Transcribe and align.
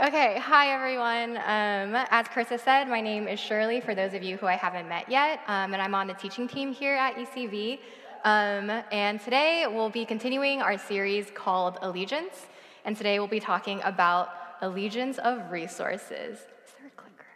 Okay, 0.00 0.38
hi 0.38 0.72
everyone. 0.72 1.38
Um, 1.38 2.06
as 2.10 2.28
Krista 2.28 2.60
said, 2.60 2.88
my 2.88 3.00
name 3.00 3.26
is 3.26 3.40
Shirley, 3.40 3.80
for 3.80 3.96
those 3.96 4.14
of 4.14 4.22
you 4.22 4.36
who 4.36 4.46
I 4.46 4.54
haven't 4.54 4.88
met 4.88 5.10
yet, 5.10 5.40
um, 5.48 5.72
and 5.72 5.82
I'm 5.82 5.92
on 5.92 6.06
the 6.06 6.14
teaching 6.14 6.46
team 6.46 6.72
here 6.72 6.94
at 6.94 7.16
ECV. 7.16 7.80
Um, 8.24 8.70
and 8.92 9.20
today 9.20 9.66
we'll 9.68 9.90
be 9.90 10.04
continuing 10.04 10.62
our 10.62 10.78
series 10.78 11.32
called 11.34 11.78
Allegiance, 11.82 12.46
and 12.84 12.96
today 12.96 13.18
we'll 13.18 13.26
be 13.26 13.40
talking 13.40 13.80
about 13.82 14.30
allegiance 14.60 15.18
of 15.18 15.50
resources. 15.50 16.38
Is 16.38 16.44
there 16.78 16.86
a 16.86 16.90
clicker? 16.96 17.26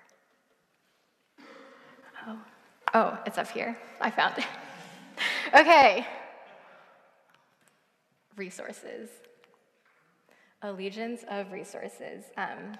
Oh, 2.28 2.38
oh 2.94 3.18
it's 3.26 3.38
up 3.38 3.48
here. 3.48 3.76
I 4.00 4.08
found 4.08 4.38
it. 4.38 4.46
okay. 5.60 6.06
Resources 8.36 9.08
allegiance 10.62 11.24
of 11.28 11.52
resources. 11.52 12.24
Um, 12.36 12.76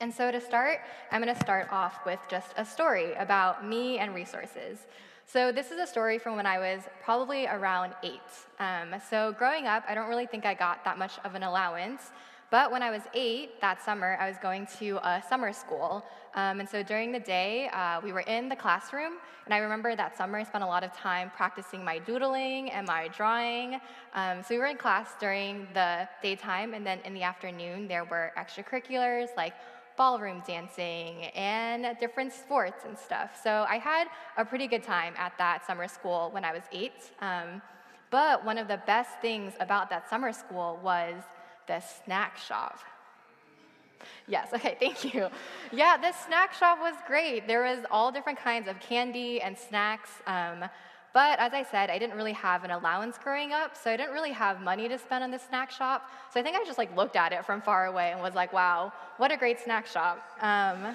and 0.00 0.12
so 0.12 0.30
to 0.30 0.40
start, 0.40 0.80
I'm 1.10 1.22
going 1.22 1.34
to 1.34 1.40
start 1.40 1.68
off 1.70 2.04
with 2.04 2.20
just 2.28 2.52
a 2.56 2.64
story 2.64 3.14
about 3.14 3.66
me 3.66 3.98
and 3.98 4.14
resources. 4.14 4.80
So 5.26 5.50
this 5.50 5.70
is 5.70 5.78
a 5.80 5.86
story 5.86 6.18
from 6.18 6.36
when 6.36 6.46
I 6.46 6.58
was 6.58 6.82
probably 7.02 7.46
around 7.46 7.94
eight. 8.02 8.20
Um, 8.60 8.94
so 9.10 9.34
growing 9.38 9.66
up, 9.66 9.84
I 9.88 9.94
don't 9.94 10.08
really 10.08 10.26
think 10.26 10.46
I 10.46 10.54
got 10.54 10.84
that 10.84 10.98
much 10.98 11.12
of 11.24 11.34
an 11.34 11.42
allowance. 11.42 12.12
But 12.50 12.70
when 12.70 12.82
I 12.82 12.90
was 12.90 13.02
eight, 13.12 13.60
that 13.60 13.82
summer, 13.82 14.16
I 14.20 14.28
was 14.28 14.36
going 14.40 14.68
to 14.78 14.98
a 14.98 15.22
summer 15.28 15.52
school. 15.52 16.04
Um, 16.34 16.60
and 16.60 16.68
so 16.68 16.82
during 16.82 17.10
the 17.10 17.20
day, 17.20 17.68
uh, 17.72 18.00
we 18.02 18.12
were 18.12 18.20
in 18.20 18.48
the 18.48 18.54
classroom. 18.54 19.14
And 19.46 19.54
I 19.54 19.58
remember 19.58 19.96
that 19.96 20.16
summer, 20.16 20.38
I 20.38 20.44
spent 20.44 20.62
a 20.62 20.66
lot 20.66 20.84
of 20.84 20.92
time 20.92 21.30
practicing 21.36 21.84
my 21.84 21.98
doodling 21.98 22.70
and 22.70 22.86
my 22.86 23.08
drawing. 23.08 23.80
Um, 24.14 24.42
so 24.42 24.48
we 24.50 24.58
were 24.58 24.66
in 24.66 24.76
class 24.76 25.10
during 25.18 25.66
the 25.74 26.08
daytime. 26.22 26.74
And 26.74 26.86
then 26.86 27.00
in 27.04 27.14
the 27.14 27.22
afternoon, 27.22 27.88
there 27.88 28.04
were 28.04 28.32
extracurriculars 28.38 29.28
like 29.36 29.54
ballroom 29.96 30.42
dancing 30.46 31.24
and 31.34 31.98
different 31.98 32.32
sports 32.32 32.84
and 32.86 32.96
stuff. 32.96 33.40
So 33.42 33.64
I 33.68 33.78
had 33.78 34.08
a 34.36 34.44
pretty 34.44 34.66
good 34.66 34.82
time 34.82 35.14
at 35.16 35.32
that 35.38 35.66
summer 35.66 35.88
school 35.88 36.28
when 36.32 36.44
I 36.44 36.52
was 36.52 36.62
eight. 36.70 37.12
Um, 37.20 37.62
but 38.10 38.44
one 38.44 38.58
of 38.58 38.68
the 38.68 38.80
best 38.86 39.20
things 39.20 39.54
about 39.58 39.90
that 39.90 40.08
summer 40.08 40.32
school 40.32 40.78
was 40.82 41.22
the 41.66 41.80
snack 41.80 42.38
shop. 42.38 42.78
Yes, 44.28 44.52
okay, 44.52 44.76
thank 44.80 45.14
you. 45.14 45.28
Yeah, 45.72 45.96
the 45.96 46.12
snack 46.12 46.52
shop 46.52 46.78
was 46.80 46.94
great. 47.06 47.46
There 47.46 47.62
was 47.62 47.80
all 47.90 48.12
different 48.12 48.38
kinds 48.38 48.68
of 48.68 48.78
candy 48.80 49.40
and 49.40 49.56
snacks. 49.56 50.10
Um, 50.26 50.64
but 51.12 51.38
as 51.38 51.54
I 51.54 51.62
said, 51.62 51.88
I 51.88 51.98
didn't 51.98 52.16
really 52.16 52.34
have 52.34 52.62
an 52.64 52.70
allowance 52.70 53.16
growing 53.16 53.52
up, 53.52 53.74
so 53.74 53.90
I 53.90 53.96
didn't 53.96 54.12
really 54.12 54.32
have 54.32 54.60
money 54.60 54.86
to 54.86 54.98
spend 54.98 55.24
on 55.24 55.30
the 55.30 55.38
snack 55.38 55.70
shop. 55.70 56.10
So 56.30 56.38
I 56.38 56.42
think 56.42 56.56
I 56.56 56.64
just 56.66 56.76
like 56.76 56.94
looked 56.94 57.16
at 57.16 57.32
it 57.32 57.46
from 57.46 57.62
far 57.62 57.86
away 57.86 58.12
and 58.12 58.20
was 58.20 58.34
like, 58.34 58.52
wow, 58.52 58.92
what 59.16 59.32
a 59.32 59.36
great 59.38 59.58
snack 59.58 59.86
shop. 59.86 60.22
Um, 60.42 60.94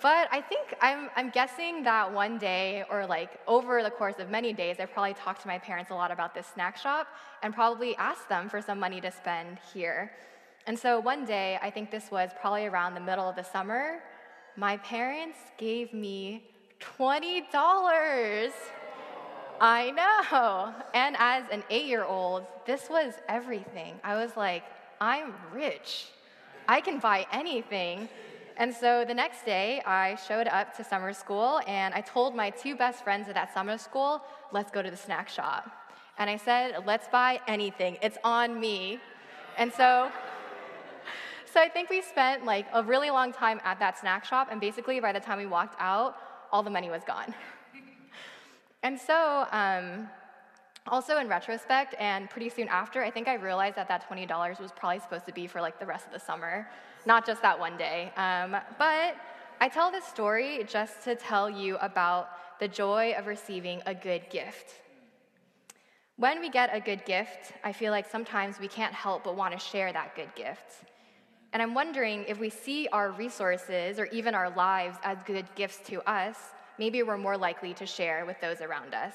but 0.00 0.28
I 0.32 0.40
think 0.40 0.74
I'm, 0.80 1.10
I'm 1.16 1.30
guessing 1.30 1.82
that 1.84 2.12
one 2.12 2.38
day, 2.38 2.84
or 2.90 3.06
like 3.06 3.40
over 3.46 3.82
the 3.82 3.90
course 3.90 4.16
of 4.18 4.30
many 4.30 4.52
days, 4.52 4.76
I 4.80 4.86
probably 4.86 5.14
talked 5.14 5.42
to 5.42 5.48
my 5.48 5.58
parents 5.58 5.90
a 5.90 5.94
lot 5.94 6.10
about 6.10 6.34
this 6.34 6.46
snack 6.46 6.76
shop 6.76 7.06
and 7.42 7.54
probably 7.54 7.96
asked 7.96 8.28
them 8.28 8.48
for 8.48 8.60
some 8.60 8.78
money 8.78 9.00
to 9.00 9.10
spend 9.10 9.58
here. 9.72 10.12
And 10.66 10.78
so 10.78 11.00
one 11.00 11.24
day, 11.24 11.58
I 11.62 11.70
think 11.70 11.90
this 11.90 12.10
was 12.10 12.30
probably 12.40 12.66
around 12.66 12.94
the 12.94 13.00
middle 13.00 13.28
of 13.28 13.36
the 13.36 13.42
summer, 13.42 14.00
my 14.56 14.76
parents 14.78 15.38
gave 15.58 15.92
me 15.92 16.44
$20. 16.98 18.52
I 19.60 19.90
know. 19.90 20.74
And 20.94 21.16
as 21.18 21.44
an 21.50 21.62
eight 21.70 21.86
year 21.86 22.04
old, 22.04 22.46
this 22.66 22.88
was 22.88 23.14
everything. 23.28 23.94
I 24.02 24.16
was 24.16 24.36
like, 24.36 24.64
I'm 25.00 25.34
rich. 25.52 26.06
I 26.66 26.80
can 26.80 26.98
buy 26.98 27.26
anything. 27.32 28.08
And 28.56 28.72
so 28.72 29.04
the 29.04 29.14
next 29.14 29.44
day, 29.44 29.82
I 29.84 30.16
showed 30.28 30.46
up 30.46 30.76
to 30.76 30.84
summer 30.84 31.12
school 31.12 31.60
and 31.66 31.92
I 31.92 32.00
told 32.00 32.36
my 32.36 32.50
two 32.50 32.76
best 32.76 33.02
friends 33.02 33.28
at 33.28 33.34
that 33.34 33.52
summer 33.52 33.76
school, 33.76 34.22
let's 34.52 34.70
go 34.70 34.80
to 34.80 34.90
the 34.90 34.96
snack 34.96 35.28
shop. 35.28 35.70
And 36.18 36.30
I 36.30 36.36
said, 36.36 36.76
let's 36.86 37.08
buy 37.08 37.40
anything, 37.48 37.98
it's 38.00 38.18
on 38.22 38.60
me. 38.60 39.00
And 39.58 39.72
so, 39.72 40.10
so 41.52 41.60
I 41.60 41.68
think 41.68 41.90
we 41.90 42.00
spent 42.00 42.44
like 42.44 42.66
a 42.72 42.82
really 42.84 43.10
long 43.10 43.32
time 43.32 43.60
at 43.64 43.80
that 43.80 43.98
snack 43.98 44.24
shop, 44.24 44.48
and 44.52 44.60
basically 44.60 45.00
by 45.00 45.12
the 45.12 45.20
time 45.20 45.38
we 45.38 45.46
walked 45.46 45.74
out, 45.80 46.16
all 46.52 46.62
the 46.62 46.70
money 46.70 46.90
was 46.90 47.02
gone. 47.04 47.34
and 48.84 49.00
so, 49.00 49.46
um, 49.50 50.08
also 50.86 51.18
in 51.18 51.26
retrospect, 51.26 51.96
and 51.98 52.30
pretty 52.30 52.50
soon 52.50 52.68
after, 52.68 53.02
I 53.02 53.10
think 53.10 53.26
I 53.26 53.34
realized 53.34 53.74
that 53.76 53.88
that 53.88 54.08
$20 54.08 54.60
was 54.60 54.70
probably 54.70 55.00
supposed 55.00 55.26
to 55.26 55.32
be 55.32 55.48
for 55.48 55.60
like 55.60 55.80
the 55.80 55.86
rest 55.86 56.06
of 56.06 56.12
the 56.12 56.20
summer 56.20 56.68
not 57.06 57.26
just 57.26 57.42
that 57.42 57.58
one 57.58 57.76
day. 57.76 58.12
Um, 58.16 58.56
but 58.78 59.16
I 59.60 59.68
tell 59.68 59.90
this 59.90 60.04
story 60.04 60.64
just 60.68 61.02
to 61.04 61.14
tell 61.14 61.48
you 61.48 61.76
about 61.76 62.28
the 62.60 62.68
joy 62.68 63.14
of 63.18 63.26
receiving 63.26 63.82
a 63.86 63.94
good 63.94 64.28
gift. 64.30 64.74
When 66.16 66.40
we 66.40 66.48
get 66.48 66.70
a 66.72 66.80
good 66.80 67.04
gift, 67.04 67.52
I 67.64 67.72
feel 67.72 67.90
like 67.90 68.08
sometimes 68.08 68.60
we 68.60 68.68
can't 68.68 68.94
help 68.94 69.24
but 69.24 69.36
want 69.36 69.52
to 69.52 69.58
share 69.58 69.92
that 69.92 70.14
good 70.14 70.32
gift. 70.36 70.84
And 71.52 71.62
I'm 71.62 71.74
wondering 71.74 72.24
if 72.28 72.38
we 72.38 72.50
see 72.50 72.88
our 72.92 73.10
resources 73.10 73.98
or 73.98 74.06
even 74.06 74.34
our 74.34 74.50
lives 74.50 74.96
as 75.02 75.18
good 75.24 75.46
gifts 75.54 75.78
to 75.86 76.08
us, 76.08 76.36
maybe 76.78 77.02
we're 77.02 77.18
more 77.18 77.36
likely 77.36 77.74
to 77.74 77.86
share 77.86 78.24
with 78.26 78.40
those 78.40 78.60
around 78.60 78.94
us. 78.94 79.14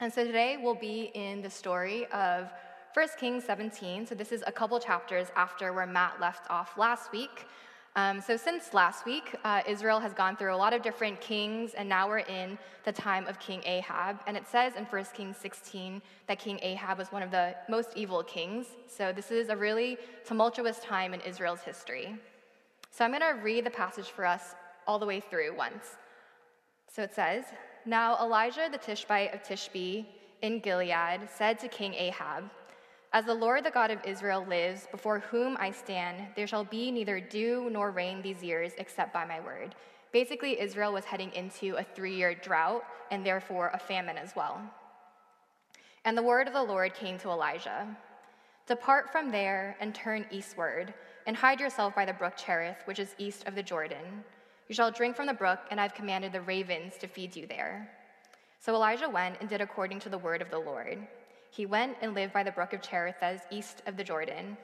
And 0.00 0.12
so 0.12 0.24
today 0.24 0.58
we'll 0.60 0.74
be 0.74 1.12
in 1.14 1.40
the 1.40 1.50
story 1.50 2.06
of 2.06 2.52
1 2.94 3.08
Kings 3.18 3.42
17, 3.42 4.06
so 4.06 4.14
this 4.14 4.30
is 4.30 4.44
a 4.46 4.52
couple 4.52 4.78
chapters 4.78 5.26
after 5.34 5.72
where 5.72 5.84
Matt 5.84 6.20
left 6.20 6.48
off 6.48 6.78
last 6.78 7.10
week. 7.10 7.48
Um, 7.96 8.20
so, 8.20 8.36
since 8.36 8.72
last 8.72 9.04
week, 9.04 9.34
uh, 9.42 9.62
Israel 9.66 9.98
has 9.98 10.14
gone 10.14 10.36
through 10.36 10.54
a 10.54 10.56
lot 10.56 10.72
of 10.72 10.80
different 10.80 11.20
kings, 11.20 11.74
and 11.74 11.88
now 11.88 12.08
we're 12.08 12.18
in 12.18 12.56
the 12.84 12.92
time 12.92 13.26
of 13.26 13.40
King 13.40 13.62
Ahab. 13.64 14.20
And 14.28 14.36
it 14.36 14.46
says 14.46 14.74
in 14.76 14.84
1 14.84 15.04
Kings 15.12 15.36
16 15.38 16.02
that 16.28 16.38
King 16.38 16.60
Ahab 16.62 16.96
was 16.98 17.10
one 17.10 17.24
of 17.24 17.32
the 17.32 17.56
most 17.68 17.88
evil 17.96 18.22
kings. 18.22 18.66
So, 18.86 19.12
this 19.12 19.32
is 19.32 19.48
a 19.48 19.56
really 19.56 19.98
tumultuous 20.24 20.78
time 20.78 21.14
in 21.14 21.20
Israel's 21.22 21.62
history. 21.62 22.14
So, 22.92 23.04
I'm 23.04 23.10
going 23.10 23.22
to 23.22 23.42
read 23.42 23.66
the 23.66 23.70
passage 23.70 24.10
for 24.10 24.24
us 24.24 24.54
all 24.86 25.00
the 25.00 25.06
way 25.06 25.18
through 25.18 25.56
once. 25.56 25.96
So, 26.92 27.02
it 27.02 27.12
says 27.12 27.44
Now 27.86 28.16
Elijah 28.20 28.68
the 28.70 28.78
Tishbite 28.78 29.34
of 29.34 29.42
Tishbe 29.42 30.06
in 30.42 30.60
Gilead 30.60 31.28
said 31.28 31.58
to 31.58 31.66
King 31.66 31.94
Ahab, 31.94 32.44
as 33.14 33.24
the 33.24 33.32
Lord, 33.32 33.64
the 33.64 33.70
God 33.70 33.92
of 33.92 34.00
Israel, 34.04 34.44
lives, 34.48 34.88
before 34.90 35.20
whom 35.20 35.56
I 35.60 35.70
stand, 35.70 36.26
there 36.34 36.48
shall 36.48 36.64
be 36.64 36.90
neither 36.90 37.20
dew 37.20 37.70
nor 37.70 37.92
rain 37.92 38.20
these 38.20 38.42
years 38.42 38.72
except 38.76 39.12
by 39.12 39.24
my 39.24 39.38
word. 39.38 39.76
Basically, 40.10 40.60
Israel 40.60 40.92
was 40.92 41.04
heading 41.04 41.32
into 41.32 41.76
a 41.76 41.84
three 41.84 42.16
year 42.16 42.34
drought 42.34 42.82
and 43.12 43.24
therefore 43.24 43.70
a 43.72 43.78
famine 43.78 44.18
as 44.18 44.34
well. 44.34 44.60
And 46.04 46.18
the 46.18 46.24
word 46.24 46.48
of 46.48 46.54
the 46.54 46.62
Lord 46.62 46.92
came 46.92 47.16
to 47.18 47.30
Elijah 47.30 47.86
Depart 48.66 49.12
from 49.12 49.30
there 49.30 49.76
and 49.78 49.94
turn 49.94 50.26
eastward, 50.32 50.92
and 51.26 51.36
hide 51.36 51.60
yourself 51.60 51.94
by 51.94 52.06
the 52.06 52.14
brook 52.14 52.34
Cherith, 52.36 52.78
which 52.86 52.98
is 52.98 53.14
east 53.18 53.46
of 53.46 53.54
the 53.54 53.62
Jordan. 53.62 54.24
You 54.68 54.74
shall 54.74 54.90
drink 54.90 55.14
from 55.14 55.26
the 55.26 55.34
brook, 55.34 55.60
and 55.70 55.80
I've 55.80 55.94
commanded 55.94 56.32
the 56.32 56.40
ravens 56.40 56.94
to 56.98 57.06
feed 57.06 57.36
you 57.36 57.46
there. 57.46 57.90
So 58.58 58.74
Elijah 58.74 59.08
went 59.08 59.36
and 59.40 59.48
did 59.48 59.60
according 59.60 60.00
to 60.00 60.08
the 60.08 60.18
word 60.18 60.40
of 60.40 60.50
the 60.50 60.58
Lord. 60.58 61.06
He 61.54 61.66
went 61.66 61.96
and 62.02 62.14
lived 62.14 62.32
by 62.32 62.42
the 62.42 62.50
brook 62.50 62.72
of 62.72 62.82
Cherith 62.82 63.14
that 63.20 63.36
is 63.36 63.40
east 63.48 63.82
of 63.86 63.96
the 63.96 64.02
Jordan. 64.02 64.56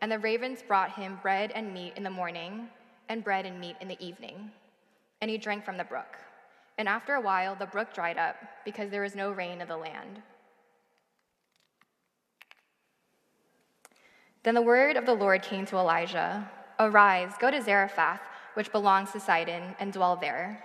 And 0.00 0.10
the 0.10 0.18
ravens 0.18 0.62
brought 0.66 0.92
him 0.92 1.18
bread 1.20 1.52
and 1.54 1.74
meat 1.74 1.92
in 1.96 2.02
the 2.02 2.08
morning, 2.08 2.68
and 3.10 3.22
bread 3.22 3.44
and 3.44 3.60
meat 3.60 3.76
in 3.82 3.88
the 3.88 4.02
evening. 4.02 4.50
And 5.20 5.30
he 5.30 5.36
drank 5.36 5.62
from 5.62 5.76
the 5.76 5.84
brook. 5.84 6.16
And 6.78 6.88
after 6.88 7.14
a 7.14 7.20
while, 7.20 7.54
the 7.54 7.66
brook 7.66 7.92
dried 7.92 8.16
up, 8.16 8.36
because 8.64 8.90
there 8.90 9.02
was 9.02 9.14
no 9.14 9.30
rain 9.30 9.60
in 9.60 9.68
the 9.68 9.76
land. 9.76 10.22
Then 14.42 14.54
the 14.54 14.62
word 14.62 14.96
of 14.96 15.04
the 15.04 15.14
Lord 15.14 15.42
came 15.42 15.66
to 15.66 15.76
Elijah 15.76 16.50
Arise, 16.80 17.32
go 17.38 17.50
to 17.50 17.60
Zarephath, 17.60 18.22
which 18.54 18.72
belongs 18.72 19.12
to 19.12 19.20
Sidon, 19.20 19.74
and 19.80 19.92
dwell 19.92 20.16
there. 20.16 20.64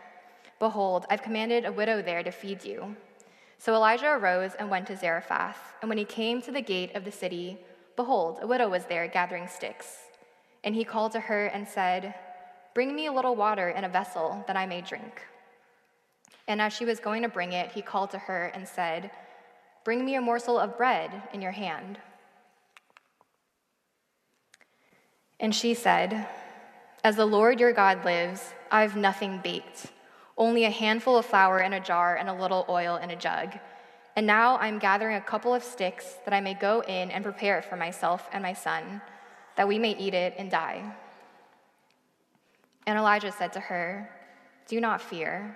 Behold, 0.59 1.05
I've 1.09 1.23
commanded 1.23 1.65
a 1.65 1.73
widow 1.73 2.01
there 2.01 2.23
to 2.23 2.31
feed 2.31 2.63
you. 2.63 2.95
So 3.63 3.73
Elijah 3.73 4.09
arose 4.09 4.55
and 4.59 4.69
went 4.69 4.87
to 4.87 4.97
Zarephath. 4.97 5.57
And 5.81 5.87
when 5.87 5.97
he 5.97 6.03
came 6.03 6.41
to 6.41 6.51
the 6.51 6.59
gate 6.59 6.93
of 6.95 7.05
the 7.05 7.13
city, 7.13 7.57
behold, 7.95 8.39
a 8.41 8.47
widow 8.47 8.67
was 8.67 8.83
there 8.87 9.07
gathering 9.07 9.47
sticks. 9.47 9.99
And 10.65 10.75
he 10.75 10.83
called 10.83 11.13
to 11.13 11.21
her 11.21 11.45
and 11.45 11.65
said, 11.65 12.13
Bring 12.73 12.93
me 12.93 13.05
a 13.05 13.13
little 13.13 13.37
water 13.37 13.69
in 13.69 13.85
a 13.85 13.89
vessel 13.89 14.43
that 14.47 14.57
I 14.57 14.65
may 14.65 14.81
drink. 14.81 15.21
And 16.45 16.59
as 16.59 16.73
she 16.73 16.83
was 16.83 16.99
going 16.99 17.21
to 17.21 17.29
bring 17.29 17.53
it, 17.53 17.71
he 17.71 17.81
called 17.81 18.11
to 18.11 18.17
her 18.17 18.47
and 18.47 18.67
said, 18.67 19.11
Bring 19.85 20.03
me 20.03 20.15
a 20.15 20.21
morsel 20.21 20.59
of 20.59 20.75
bread 20.75 21.23
in 21.31 21.41
your 21.41 21.53
hand. 21.53 21.99
And 25.39 25.55
she 25.55 25.73
said, 25.73 26.27
As 27.01 27.15
the 27.15 27.25
Lord 27.25 27.61
your 27.61 27.71
God 27.71 28.03
lives, 28.03 28.43
I 28.69 28.81
have 28.81 28.97
nothing 28.97 29.39
baked 29.41 29.92
only 30.37 30.65
a 30.65 30.69
handful 30.69 31.17
of 31.17 31.25
flour 31.25 31.59
in 31.59 31.73
a 31.73 31.79
jar 31.79 32.15
and 32.15 32.29
a 32.29 32.33
little 32.33 32.65
oil 32.69 32.97
in 32.97 33.11
a 33.11 33.15
jug. 33.15 33.57
And 34.15 34.27
now 34.27 34.57
I'm 34.57 34.79
gathering 34.79 35.15
a 35.15 35.21
couple 35.21 35.53
of 35.53 35.63
sticks 35.63 36.15
that 36.25 36.33
I 36.33 36.41
may 36.41 36.53
go 36.53 36.81
in 36.81 37.11
and 37.11 37.23
prepare 37.23 37.57
it 37.59 37.65
for 37.65 37.75
myself 37.75 38.29
and 38.31 38.41
my 38.43 38.53
son. 38.53 39.01
that 39.55 39.67
we 39.67 39.77
may 39.77 39.95
eat 39.97 40.15
it 40.15 40.33
and 40.39 40.49
die. 40.49 40.81
And 42.87 42.97
Elijah 42.97 43.31
said 43.31 43.53
to 43.53 43.59
her, 43.59 44.09
Do 44.67 44.81
not 44.81 44.99
fear. 44.99 45.55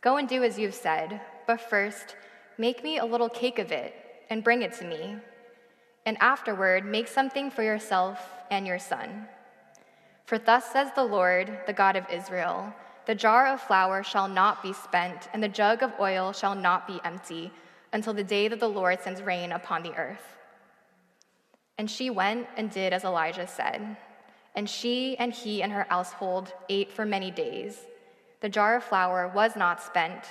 Go 0.00 0.16
and 0.16 0.26
do 0.26 0.42
as 0.42 0.58
you've 0.58 0.74
said, 0.74 1.20
but 1.46 1.60
first, 1.60 2.16
make 2.56 2.82
me 2.82 2.96
a 2.96 3.04
little 3.04 3.28
cake 3.28 3.58
of 3.58 3.72
it 3.72 3.94
and 4.30 4.42
bring 4.42 4.62
it 4.62 4.72
to 4.78 4.86
me. 4.86 5.16
And 6.06 6.16
afterward, 6.20 6.86
make 6.86 7.08
something 7.08 7.50
for 7.50 7.62
yourself 7.62 8.26
and 8.50 8.66
your 8.66 8.78
son. 8.78 9.28
For 10.24 10.38
thus 10.38 10.64
says 10.72 10.88
the 10.94 11.04
Lord, 11.04 11.58
the 11.66 11.74
God 11.74 11.96
of 11.96 12.06
Israel 12.10 12.72
The 13.10 13.16
jar 13.16 13.48
of 13.48 13.60
flour 13.60 14.04
shall 14.04 14.28
not 14.28 14.62
be 14.62 14.72
spent, 14.72 15.28
and 15.32 15.42
the 15.42 15.48
jug 15.48 15.82
of 15.82 15.92
oil 15.98 16.32
shall 16.32 16.54
not 16.54 16.86
be 16.86 17.00
empty, 17.04 17.50
until 17.92 18.14
the 18.14 18.22
day 18.22 18.46
that 18.46 18.60
the 18.60 18.68
Lord 18.68 19.02
sends 19.02 19.20
rain 19.20 19.50
upon 19.50 19.82
the 19.82 19.96
earth. 19.96 20.36
And 21.76 21.90
she 21.90 22.08
went 22.08 22.46
and 22.56 22.70
did 22.70 22.92
as 22.92 23.02
Elijah 23.02 23.48
said. 23.48 23.96
And 24.54 24.70
she 24.70 25.16
and 25.16 25.32
he 25.32 25.60
and 25.60 25.72
her 25.72 25.88
household 25.88 26.52
ate 26.68 26.92
for 26.92 27.04
many 27.04 27.32
days. 27.32 27.78
The 28.42 28.48
jar 28.48 28.76
of 28.76 28.84
flour 28.84 29.26
was 29.34 29.56
not 29.56 29.82
spent, 29.82 30.26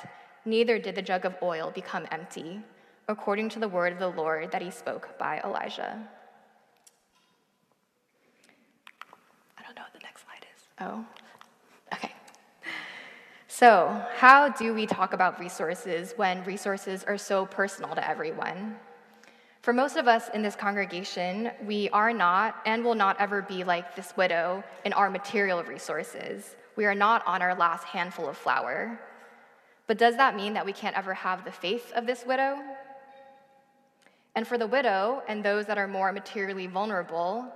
neither 0.45 0.79
did 0.79 0.95
the 0.95 1.01
jug 1.01 1.25
of 1.25 1.35
oil 1.43 1.71
become 1.75 2.07
empty, 2.13 2.61
according 3.09 3.49
to 3.49 3.59
the 3.59 3.67
word 3.67 3.91
of 3.91 3.99
the 3.99 4.07
Lord 4.07 4.53
that 4.53 4.61
he 4.61 4.71
spoke 4.71 5.19
by 5.19 5.41
Elijah. 5.41 6.07
I 9.57 9.63
don't 9.63 9.75
know 9.75 9.81
what 9.81 9.91
the 9.91 9.99
next 9.99 10.23
slide 10.23 10.45
is. 10.55 10.63
Oh. 10.79 11.05
So, 13.59 14.01
how 14.15 14.47
do 14.47 14.73
we 14.73 14.85
talk 14.85 15.11
about 15.11 15.37
resources 15.37 16.13
when 16.15 16.45
resources 16.45 17.03
are 17.03 17.17
so 17.17 17.45
personal 17.45 17.93
to 17.93 18.09
everyone? 18.09 18.77
For 19.63 19.73
most 19.73 19.97
of 19.97 20.07
us 20.07 20.29
in 20.33 20.41
this 20.41 20.55
congregation, 20.55 21.51
we 21.65 21.89
are 21.89 22.13
not 22.13 22.55
and 22.65 22.85
will 22.85 22.95
not 22.95 23.19
ever 23.19 23.41
be 23.41 23.65
like 23.65 23.97
this 23.97 24.15
widow 24.15 24.63
in 24.85 24.93
our 24.93 25.09
material 25.09 25.61
resources. 25.65 26.55
We 26.77 26.85
are 26.85 26.95
not 26.95 27.27
on 27.27 27.41
our 27.41 27.53
last 27.53 27.83
handful 27.83 28.29
of 28.29 28.37
flour. 28.37 28.97
But 29.87 29.97
does 29.97 30.15
that 30.15 30.37
mean 30.37 30.53
that 30.53 30.65
we 30.65 30.71
can't 30.71 30.97
ever 30.97 31.13
have 31.13 31.43
the 31.43 31.51
faith 31.51 31.91
of 31.97 32.07
this 32.07 32.25
widow? 32.25 32.59
And 34.35 34.47
for 34.47 34.57
the 34.57 34.67
widow 34.67 35.21
and 35.27 35.43
those 35.43 35.65
that 35.65 35.77
are 35.77 35.85
more 35.85 36.13
materially 36.13 36.67
vulnerable, 36.67 37.53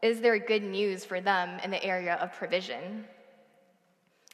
is 0.00 0.22
there 0.22 0.38
good 0.38 0.62
news 0.62 1.04
for 1.04 1.20
them 1.20 1.60
in 1.62 1.70
the 1.70 1.84
area 1.84 2.14
of 2.22 2.32
provision? 2.32 3.04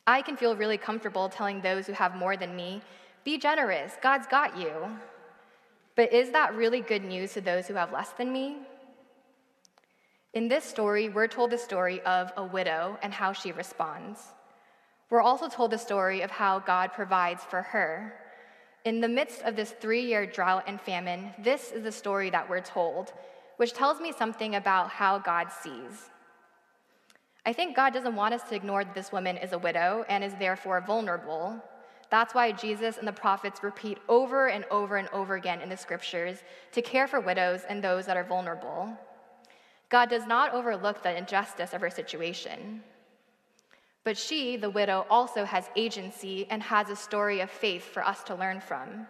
I 0.08 0.22
can 0.22 0.38
feel 0.38 0.56
really 0.56 0.78
comfortable 0.78 1.28
telling 1.28 1.60
those 1.60 1.86
who 1.86 1.92
have 1.92 2.16
more 2.16 2.34
than 2.34 2.56
me, 2.56 2.80
be 3.24 3.36
generous, 3.36 3.92
God's 4.00 4.26
got 4.26 4.56
you. 4.56 4.72
But 5.96 6.14
is 6.14 6.30
that 6.30 6.54
really 6.54 6.80
good 6.80 7.04
news 7.04 7.34
to 7.34 7.42
those 7.42 7.66
who 7.66 7.74
have 7.74 7.92
less 7.92 8.08
than 8.12 8.32
me? 8.32 8.56
In 10.32 10.48
this 10.48 10.64
story, 10.64 11.10
we're 11.10 11.28
told 11.28 11.50
the 11.50 11.58
story 11.58 12.00
of 12.02 12.32
a 12.38 12.44
widow 12.44 12.98
and 13.02 13.12
how 13.12 13.34
she 13.34 13.52
responds. 13.52 14.32
We're 15.10 15.20
also 15.20 15.46
told 15.46 15.72
the 15.72 15.78
story 15.78 16.22
of 16.22 16.30
how 16.30 16.60
God 16.60 16.94
provides 16.94 17.44
for 17.44 17.60
her. 17.60 18.14
In 18.86 19.02
the 19.02 19.08
midst 19.08 19.42
of 19.42 19.56
this 19.56 19.72
three 19.72 20.06
year 20.06 20.24
drought 20.24 20.64
and 20.66 20.80
famine, 20.80 21.34
this 21.38 21.70
is 21.70 21.82
the 21.82 21.92
story 21.92 22.30
that 22.30 22.48
we're 22.48 22.62
told, 22.62 23.12
which 23.58 23.74
tells 23.74 24.00
me 24.00 24.12
something 24.12 24.54
about 24.54 24.88
how 24.88 25.18
God 25.18 25.48
sees. 25.52 26.08
I 27.48 27.52
think 27.54 27.74
God 27.74 27.94
doesn't 27.94 28.14
want 28.14 28.34
us 28.34 28.42
to 28.50 28.54
ignore 28.54 28.84
that 28.84 28.94
this 28.94 29.10
woman 29.10 29.38
is 29.38 29.52
a 29.52 29.58
widow 29.58 30.04
and 30.10 30.22
is 30.22 30.34
therefore 30.34 30.82
vulnerable. 30.82 31.58
That's 32.10 32.34
why 32.34 32.52
Jesus 32.52 32.98
and 32.98 33.08
the 33.08 33.12
prophets 33.12 33.62
repeat 33.62 33.96
over 34.06 34.48
and 34.48 34.66
over 34.70 34.98
and 34.98 35.08
over 35.14 35.36
again 35.36 35.62
in 35.62 35.70
the 35.70 35.76
scriptures 35.78 36.42
to 36.72 36.82
care 36.82 37.06
for 37.08 37.20
widows 37.20 37.62
and 37.66 37.82
those 37.82 38.04
that 38.04 38.18
are 38.18 38.24
vulnerable. 38.24 38.94
God 39.88 40.10
does 40.10 40.26
not 40.26 40.52
overlook 40.52 41.02
the 41.02 41.16
injustice 41.16 41.72
of 41.72 41.80
her 41.80 41.88
situation. 41.88 42.82
But 44.04 44.18
she, 44.18 44.58
the 44.58 44.68
widow, 44.68 45.06
also 45.08 45.46
has 45.46 45.70
agency 45.74 46.46
and 46.50 46.62
has 46.62 46.90
a 46.90 46.96
story 46.96 47.40
of 47.40 47.50
faith 47.50 47.84
for 47.84 48.04
us 48.04 48.22
to 48.24 48.34
learn 48.34 48.60
from. 48.60 49.06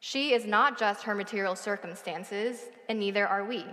She 0.00 0.34
is 0.34 0.46
not 0.46 0.80
just 0.80 1.04
her 1.04 1.14
material 1.14 1.54
circumstances, 1.54 2.70
and 2.88 2.98
neither 2.98 3.24
are 3.24 3.44
we. 3.44 3.64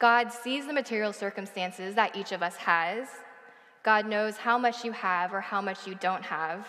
God 0.00 0.32
sees 0.32 0.66
the 0.66 0.72
material 0.72 1.12
circumstances 1.12 1.94
that 1.94 2.16
each 2.16 2.32
of 2.32 2.42
us 2.42 2.56
has, 2.56 3.06
God 3.82 4.06
knows 4.06 4.38
how 4.38 4.56
much 4.56 4.82
you 4.82 4.92
have 4.92 5.32
or 5.32 5.42
how 5.42 5.60
much 5.60 5.86
you 5.86 5.94
don't 5.94 6.24
have, 6.24 6.66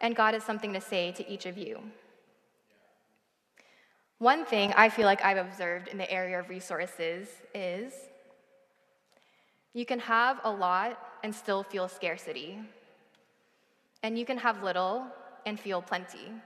and 0.00 0.16
God 0.16 0.32
has 0.32 0.42
something 0.42 0.72
to 0.72 0.80
say 0.80 1.12
to 1.12 1.30
each 1.30 1.44
of 1.44 1.58
you. 1.58 1.78
One 4.18 4.46
thing 4.46 4.72
I 4.76 4.88
feel 4.88 5.04
like 5.04 5.22
I've 5.22 5.36
observed 5.36 5.88
in 5.88 5.98
the 5.98 6.10
area 6.10 6.40
of 6.40 6.48
resources 6.48 7.28
is 7.54 7.92
you 9.74 9.84
can 9.84 9.98
have 9.98 10.40
a 10.44 10.50
lot 10.50 10.98
and 11.22 11.34
still 11.34 11.62
feel 11.62 11.86
scarcity, 11.86 12.58
and 14.02 14.18
you 14.18 14.24
can 14.24 14.38
have 14.38 14.62
little 14.62 15.06
and 15.44 15.60
feel 15.60 15.82
plenty. 15.82 16.28
I'm 16.28 16.40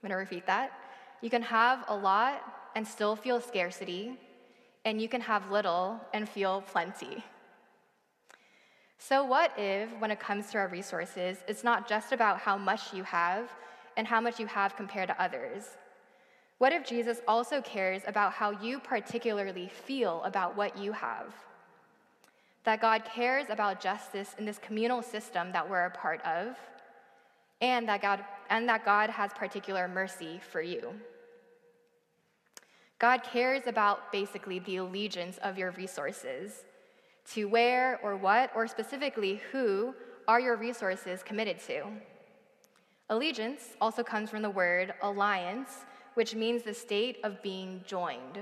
going 0.00 0.10
to 0.10 0.16
repeat 0.16 0.46
that. 0.46 0.72
You 1.20 1.28
can 1.28 1.42
have 1.42 1.84
a 1.88 1.96
lot 1.96 2.70
and 2.74 2.86
still 2.86 3.14
feel 3.14 3.40
scarcity, 3.42 4.16
and 4.88 5.02
you 5.02 5.08
can 5.08 5.20
have 5.20 5.50
little 5.50 6.00
and 6.14 6.26
feel 6.26 6.62
plenty. 6.62 7.22
So, 8.96 9.22
what 9.22 9.52
if, 9.58 9.90
when 9.98 10.10
it 10.10 10.18
comes 10.18 10.50
to 10.50 10.58
our 10.58 10.68
resources, 10.68 11.36
it's 11.46 11.62
not 11.62 11.86
just 11.86 12.10
about 12.12 12.38
how 12.38 12.56
much 12.56 12.94
you 12.94 13.02
have 13.02 13.52
and 13.98 14.06
how 14.06 14.18
much 14.18 14.40
you 14.40 14.46
have 14.46 14.76
compared 14.76 15.08
to 15.08 15.22
others? 15.22 15.76
What 16.56 16.72
if 16.72 16.88
Jesus 16.88 17.20
also 17.28 17.60
cares 17.60 18.00
about 18.06 18.32
how 18.32 18.50
you 18.62 18.80
particularly 18.80 19.68
feel 19.68 20.22
about 20.24 20.56
what 20.56 20.78
you 20.78 20.92
have? 20.92 21.34
That 22.64 22.80
God 22.80 23.04
cares 23.04 23.50
about 23.50 23.82
justice 23.82 24.34
in 24.38 24.46
this 24.46 24.58
communal 24.58 25.02
system 25.02 25.52
that 25.52 25.68
we're 25.68 25.84
a 25.84 25.90
part 25.90 26.24
of, 26.24 26.56
and 27.60 27.86
that 27.90 28.00
God, 28.00 28.24
and 28.48 28.66
that 28.70 28.86
God 28.86 29.10
has 29.10 29.34
particular 29.34 29.86
mercy 29.86 30.40
for 30.50 30.62
you. 30.62 30.94
God 32.98 33.22
cares 33.22 33.62
about 33.66 34.10
basically 34.10 34.58
the 34.60 34.76
allegiance 34.76 35.38
of 35.38 35.56
your 35.56 35.70
resources 35.72 36.64
to 37.32 37.46
where 37.46 38.00
or 38.02 38.16
what, 38.16 38.50
or 38.54 38.66
specifically 38.66 39.40
who, 39.52 39.94
are 40.26 40.40
your 40.40 40.56
resources 40.56 41.22
committed 41.22 41.58
to? 41.60 41.84
Allegiance 43.08 43.76
also 43.80 44.02
comes 44.02 44.28
from 44.28 44.42
the 44.42 44.50
word 44.50 44.92
alliance, 45.02 45.86
which 46.14 46.34
means 46.34 46.62
the 46.62 46.74
state 46.74 47.18
of 47.24 47.42
being 47.42 47.82
joined. 47.86 48.38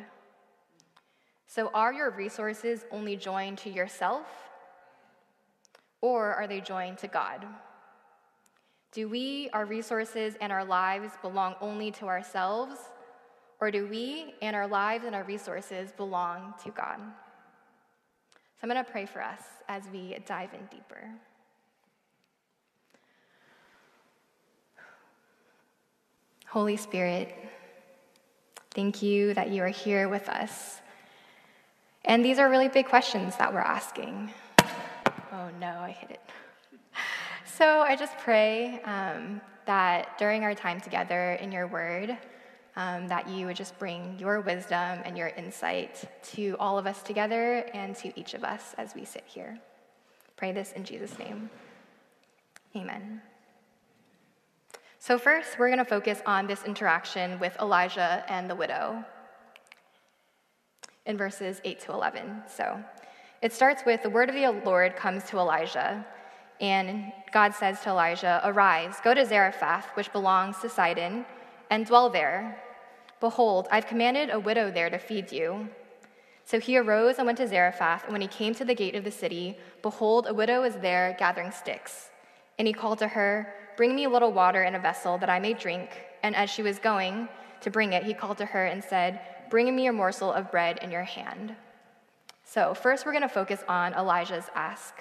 So, 1.47 1.71
are 1.75 1.93
your 1.93 2.11
resources 2.11 2.85
only 2.91 3.17
joined 3.17 3.59
to 3.59 3.71
yourself, 3.71 4.27
or 6.01 6.35
are 6.35 6.49
they 6.49 6.61
joined 6.61 6.99
to 6.99 7.07
God? 7.07 7.47
Do 8.91 9.09
we, 9.09 9.51
our 9.53 9.65
resources, 9.65 10.35
and 10.41 10.51
our 10.51 10.65
lives 10.65 11.13
belong 11.23 11.55
only 11.61 11.93
to 11.93 12.07
ourselves, 12.07 12.79
or 13.61 13.71
do 13.71 13.87
we 13.87 14.35
and 14.43 14.55
our 14.55 14.67
lives 14.67 15.05
and 15.05 15.15
our 15.15 15.25
resources 15.25 15.93
belong 15.93 16.55
to 16.65 16.71
God? 16.71 16.99
So 16.99 18.61
I'm 18.63 18.69
going 18.71 18.83
to 18.85 18.91
pray 18.91 19.07
for 19.07 19.23
us 19.23 19.41
as 19.69 19.85
we 19.93 20.17
dive 20.27 20.51
in 20.55 20.67
deeper. 20.71 21.11
Holy 26.47 26.77
Spirit, 26.77 27.35
thank 28.71 29.03
you 29.03 29.35
that 29.35 29.51
you 29.51 29.63
are 29.63 29.69
here 29.69 30.09
with 30.09 30.29
us. 30.29 30.81
And 32.05 32.25
these 32.25 32.39
are 32.39 32.49
really 32.49 32.69
big 32.69 32.87
questions 32.87 33.37
that 33.37 33.53
we're 33.53 33.61
asking. 33.61 34.31
Oh 35.33 35.51
no, 35.61 35.81
I 35.81 35.91
hit 35.91 36.13
it. 36.13 36.21
So 37.45 37.81
I 37.81 37.97
just 37.97 38.17
pray 38.19 38.81
um, 38.83 39.41
that 39.67 40.17
during 40.19 40.45
our 40.45 40.55
time 40.55 40.81
together 40.81 41.33
in 41.33 41.51
your 41.51 41.67
word, 41.67 42.17
um, 42.77 43.09
that 43.09 43.29
you 43.29 43.47
would 43.47 43.57
just 43.57 43.79
bring 43.79 44.17
your 44.19 44.41
wisdom 44.41 45.01
and 45.05 45.17
your 45.17 45.29
insight 45.29 46.05
to 46.35 46.57
all 46.61 46.79
of 46.79 46.87
us 46.87 47.03
together 47.03 47.65
and 47.73 47.97
to 47.97 48.13
each 48.19 48.35
of 48.35 48.45
us 48.45 48.75
as 48.77 48.95
we 48.95 49.05
sit 49.05 49.25
here. 49.27 49.59
Pray 50.37 50.53
this 50.53 50.73
in 50.73 50.85
Jesus' 50.85 51.19
name. 51.19 51.49
Amen. 52.77 53.23
So, 54.99 55.19
first, 55.19 55.59
we're 55.59 55.69
going 55.69 55.79
to 55.79 55.85
focus 55.85 56.21
on 56.27 56.47
this 56.47 56.65
interaction 56.65 57.39
with 57.39 57.57
Elijah 57.61 58.25
and 58.29 58.51
the 58.51 58.55
widow 58.55 59.05
in 61.07 61.17
verses 61.17 61.61
8 61.65 61.81
to 61.81 61.93
11. 61.93 62.43
So, 62.49 62.83
it 63.41 63.53
starts 63.53 63.85
with 63.87 64.03
the 64.03 64.11
word 64.11 64.29
of 64.29 64.35
the 64.35 64.51
Lord 64.65 64.97
comes 64.97 65.25
to 65.25 65.39
Elijah, 65.39 66.05
and 66.61 67.13
God 67.33 67.55
says 67.55 67.81
to 67.83 67.91
Elijah, 67.91 68.41
Arise, 68.45 68.97
go 69.03 69.15
to 69.15 69.25
Zarephath, 69.25 69.87
which 69.95 70.13
belongs 70.13 70.59
to 70.59 70.69
Sidon, 70.69 71.25
and 71.71 71.87
dwell 71.87 72.11
there. 72.11 72.63
Behold, 73.21 73.69
I've 73.71 73.87
commanded 73.87 74.31
a 74.31 74.41
widow 74.41 74.71
there 74.71 74.91
to 74.91 74.99
feed 74.99 75.33
you. 75.33 75.69
So 76.45 76.61
he 76.61 76.77
arose 76.77 77.17
and 77.17 77.27
went 77.27 77.39
to 77.39 77.49
Zarephath, 77.49 78.05
and 78.05 78.13
when 78.13 78.21
he 78.21 78.29
came 78.29 78.55
to 78.55 78.65
the 78.65 78.75
gate 78.75 78.95
of 78.95 79.05
the 79.05 79.11
city, 79.11 79.57
behold, 79.83 80.27
a 80.29 80.35
widow 80.35 80.63
was 80.63 80.77
there 80.77 81.17
gathering 81.19 81.51
sticks. 81.51 82.11
And 82.59 82.69
he 82.69 82.75
called 82.75 82.99
to 83.01 83.09
her, 83.09 83.53
Bring 83.77 83.95
me 83.95 84.05
a 84.05 84.09
little 84.09 84.33
water 84.33 84.63
in 84.63 84.75
a 84.75 84.81
vessel 84.81 85.19
that 85.19 85.29
I 85.29 85.39
may 85.39 85.53
drink. 85.53 85.91
And 86.23 86.35
as 86.35 86.49
she 86.49 86.63
was 86.63 86.79
going 86.79 87.29
to 87.61 87.71
bring 87.71 87.93
it, 87.93 88.05
he 88.05 88.15
called 88.15 88.39
to 88.39 88.47
her 88.47 88.67
and 88.67 88.83
said, 88.83 89.21
Bring 89.51 89.75
me 89.75 89.87
a 89.87 89.93
morsel 89.93 90.33
of 90.33 90.51
bread 90.51 90.79
in 90.83 90.91
your 90.91 91.05
hand. 91.05 91.55
So, 92.45 92.75
first, 92.75 93.05
we're 93.05 93.13
going 93.13 93.23
to 93.23 93.29
focus 93.29 93.65
on 93.69 93.93
Elijah's 93.95 94.49
ask. 94.55 94.95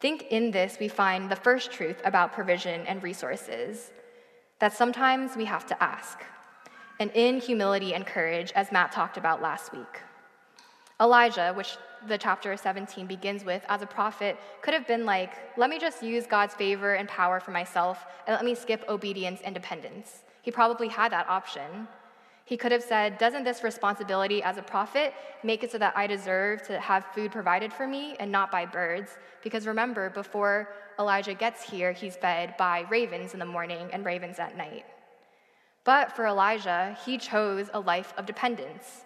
Think 0.00 0.24
in 0.30 0.50
this 0.50 0.78
we 0.80 0.88
find 0.88 1.30
the 1.30 1.36
first 1.36 1.70
truth 1.70 2.02
about 2.04 2.32
provision 2.32 2.86
and 2.86 3.02
resources 3.02 3.92
that 4.58 4.72
sometimes 4.72 5.36
we 5.36 5.44
have 5.44 5.66
to 5.66 5.82
ask, 5.82 6.22
and 7.00 7.10
in 7.14 7.40
humility 7.40 7.94
and 7.94 8.06
courage, 8.06 8.52
as 8.54 8.72
Matt 8.72 8.92
talked 8.92 9.16
about 9.16 9.42
last 9.42 9.72
week. 9.72 10.00
Elijah, 11.00 11.52
which 11.56 11.76
the 12.06 12.16
chapter 12.16 12.56
17 12.56 13.06
begins 13.06 13.44
with, 13.44 13.64
as 13.68 13.82
a 13.82 13.86
prophet, 13.86 14.38
could 14.62 14.74
have 14.74 14.86
been 14.86 15.04
like, 15.04 15.32
let 15.56 15.70
me 15.70 15.78
just 15.78 16.02
use 16.02 16.26
God's 16.26 16.54
favor 16.54 16.94
and 16.94 17.08
power 17.08 17.40
for 17.40 17.50
myself, 17.50 18.06
and 18.26 18.34
let 18.34 18.44
me 18.44 18.54
skip 18.54 18.84
obedience 18.88 19.40
and 19.44 19.54
dependence. 19.54 20.22
He 20.42 20.50
probably 20.50 20.88
had 20.88 21.10
that 21.12 21.28
option. 21.28 21.88
He 22.44 22.56
could 22.56 22.70
have 22.72 22.82
said, 22.82 23.18
Doesn't 23.18 23.44
this 23.44 23.64
responsibility 23.64 24.42
as 24.42 24.58
a 24.58 24.62
prophet 24.62 25.14
make 25.42 25.64
it 25.64 25.72
so 25.72 25.78
that 25.78 25.96
I 25.96 26.06
deserve 26.06 26.62
to 26.66 26.78
have 26.78 27.06
food 27.14 27.32
provided 27.32 27.72
for 27.72 27.86
me 27.86 28.16
and 28.20 28.30
not 28.30 28.52
by 28.52 28.66
birds? 28.66 29.16
Because 29.42 29.66
remember, 29.66 30.10
before 30.10 30.68
Elijah 30.98 31.34
gets 31.34 31.62
here, 31.62 31.92
he's 31.92 32.16
fed 32.16 32.54
by 32.58 32.84
ravens 32.90 33.32
in 33.32 33.40
the 33.40 33.46
morning 33.46 33.88
and 33.92 34.04
ravens 34.04 34.38
at 34.38 34.56
night. 34.56 34.84
But 35.84 36.16
for 36.16 36.26
Elijah, 36.26 36.96
he 37.04 37.18
chose 37.18 37.68
a 37.72 37.80
life 37.80 38.12
of 38.16 38.26
dependence. 38.26 39.04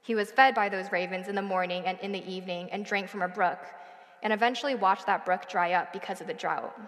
He 0.00 0.14
was 0.14 0.30
fed 0.30 0.54
by 0.54 0.68
those 0.68 0.92
ravens 0.92 1.28
in 1.28 1.34
the 1.34 1.42
morning 1.42 1.84
and 1.86 1.98
in 2.00 2.12
the 2.12 2.26
evening 2.30 2.68
and 2.70 2.84
drank 2.84 3.08
from 3.08 3.22
a 3.22 3.28
brook, 3.28 3.58
and 4.22 4.32
eventually 4.32 4.74
watched 4.74 5.06
that 5.06 5.24
brook 5.24 5.48
dry 5.48 5.72
up 5.72 5.92
because 5.92 6.20
of 6.20 6.26
the 6.26 6.34
drought. 6.34 6.78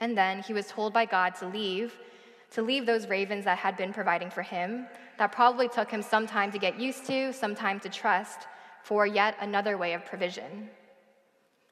And 0.00 0.16
then 0.16 0.42
he 0.42 0.52
was 0.52 0.66
told 0.66 0.92
by 0.92 1.04
God 1.04 1.34
to 1.36 1.46
leave 1.48 1.98
to 2.52 2.62
leave 2.62 2.86
those 2.86 3.08
ravens 3.08 3.44
that 3.44 3.58
had 3.58 3.76
been 3.76 3.92
providing 3.92 4.30
for 4.30 4.42
him, 4.42 4.86
that 5.18 5.32
probably 5.32 5.68
took 5.68 5.90
him 5.90 6.02
some 6.02 6.26
time 6.26 6.50
to 6.52 6.58
get 6.58 6.78
used 6.78 7.06
to, 7.06 7.32
some 7.32 7.54
time 7.54 7.78
to 7.80 7.88
trust, 7.88 8.46
for 8.82 9.06
yet 9.06 9.36
another 9.40 9.78
way 9.78 9.92
of 9.92 10.04
provision. 10.04 10.68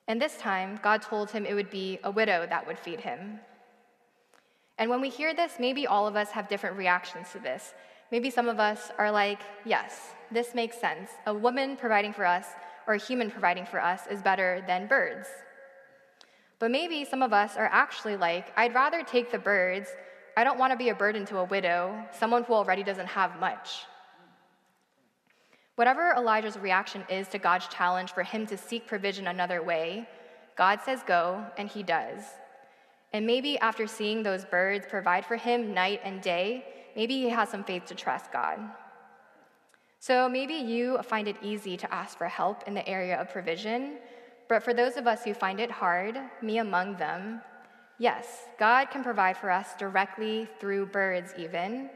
And 0.07 0.21
this 0.23 0.37
time, 0.37 0.79
God 0.83 1.03
told 1.03 1.31
him 1.31 1.45
it 1.45 1.55
would 1.55 1.71
be 1.71 1.99
a 2.05 2.11
widow 2.11 2.47
that 2.49 2.67
would 2.67 2.79
feed 2.79 3.01
him. 3.01 3.41
And 4.79 4.89
when 4.89 5.01
we 5.01 5.09
hear 5.09 5.35
this, 5.35 5.55
maybe 5.59 5.87
all 5.87 6.07
of 6.07 6.17
us 6.17 6.31
have 6.31 6.49
different 6.49 6.77
reactions 6.77 7.31
to 7.33 7.39
this. 7.39 7.75
Maybe 8.11 8.31
some 8.31 8.49
of 8.49 8.59
us 8.59 8.91
are 8.97 9.11
like, 9.11 9.41
yes, 9.65 10.15
this 10.31 10.55
makes 10.55 10.81
sense. 10.81 11.11
A 11.27 11.35
woman 11.35 11.77
providing 11.77 12.13
for 12.13 12.25
us 12.25 12.47
or 12.87 12.95
a 12.95 12.99
human 12.99 13.31
providing 13.31 13.67
for 13.67 13.83
us 13.83 14.07
is 14.11 14.23
better 14.23 14.65
than 14.67 14.87
birds. 14.87 15.29
But 16.59 16.71
maybe 16.71 17.05
some 17.05 17.23
of 17.23 17.33
us 17.33 17.57
are 17.57 17.69
actually 17.71 18.17
like, 18.17 18.53
I'd 18.57 18.75
rather 18.75 19.03
take 19.03 19.31
the 19.31 19.39
birds 19.39 19.89
I 20.39 20.45
don't 20.45 20.61
want 20.61 20.73
to 20.73 20.77
be 20.77 20.91
a 20.91 20.95
burden 20.95 21.27
to 21.27 21.39
a 21.39 21.45
widow, 21.45 22.07
someone 22.17 22.45
who 22.45 22.53
already 22.53 22.85
doesn't 22.85 23.09
have 23.09 23.41
much. 23.41 23.87
Whatever 25.75 26.15
Elijah's 26.17 26.57
reaction 26.57 27.03
is 27.11 27.27
to 27.31 27.41
God's 27.41 27.67
challenge 27.67 28.13
for 28.13 28.23
him 28.23 28.47
to 28.47 28.57
seek 28.57 28.87
provision 28.87 29.27
another 29.27 29.65
way, 29.65 30.09
God 30.57 30.79
says 30.85 31.01
go, 31.05 31.45
and 31.57 31.69
he 31.69 31.83
does. 31.83 32.23
And 33.13 33.27
maybe 33.27 33.59
after 33.59 33.87
seeing 33.87 34.23
those 34.23 34.45
birds 34.45 34.87
provide 34.89 35.25
for 35.25 35.37
him 35.37 35.73
night 35.73 36.01
and 36.05 36.21
day, 36.21 36.65
maybe 36.95 37.15
he 37.15 37.29
has 37.31 37.49
some 37.49 37.65
faith 37.65 37.87
to 37.87 37.95
trust 37.95 38.33
God. 38.33 38.59
So 39.99 40.29
maybe 40.29 40.55
you 40.55 40.99
find 41.03 41.27
it 41.27 41.37
easy 41.43 41.77
to 41.77 41.93
ask 41.93 42.19
for 42.19 42.29
help 42.29 42.67
in 42.69 42.75
the 42.75 42.89
area 42.89 43.21
of 43.21 43.31
provision, 43.31 43.99
but 44.49 44.63
for 44.63 44.73
those 44.73 44.97
of 44.97 45.07
us 45.07 45.25
who 45.25 45.35
find 45.35 45.59
it 45.61 45.71
hard, 45.71 46.19
me 46.43 46.59
among 46.59 46.97
them, 46.97 47.41
Yes, 48.01 48.47
God 48.61 48.91
can 48.91 49.03
provide 49.03 49.37
for 49.37 49.51
us 49.51 49.75
directly 49.77 50.49
through 50.61 50.87
birds, 50.87 51.35
even, 51.37 51.91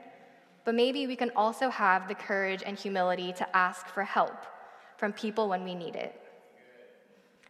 but 0.64 0.74
maybe 0.74 1.06
we 1.06 1.14
can 1.14 1.30
also 1.36 1.70
have 1.70 2.08
the 2.08 2.14
courage 2.16 2.64
and 2.66 2.76
humility 2.76 3.32
to 3.34 3.56
ask 3.56 3.86
for 3.86 4.02
help 4.02 4.44
from 4.96 5.12
people 5.12 5.48
when 5.48 5.62
we 5.62 5.76
need 5.76 5.94
it. 5.94 6.20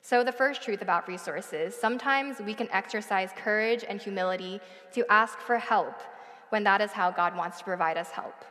So, 0.04 0.24
the 0.24 0.32
first 0.32 0.62
truth 0.62 0.82
about 0.82 1.06
resources 1.06 1.76
sometimes 1.76 2.40
we 2.40 2.54
can 2.54 2.68
exercise 2.72 3.30
courage 3.36 3.84
and 3.88 4.02
humility 4.02 4.60
to 4.94 5.10
ask 5.10 5.38
for 5.38 5.58
help 5.58 5.94
when 6.50 6.64
that 6.64 6.80
is 6.80 6.90
how 6.90 7.12
God 7.12 7.36
wants 7.36 7.58
to 7.58 7.64
provide 7.64 7.96
us 7.96 8.10
help. 8.10 8.44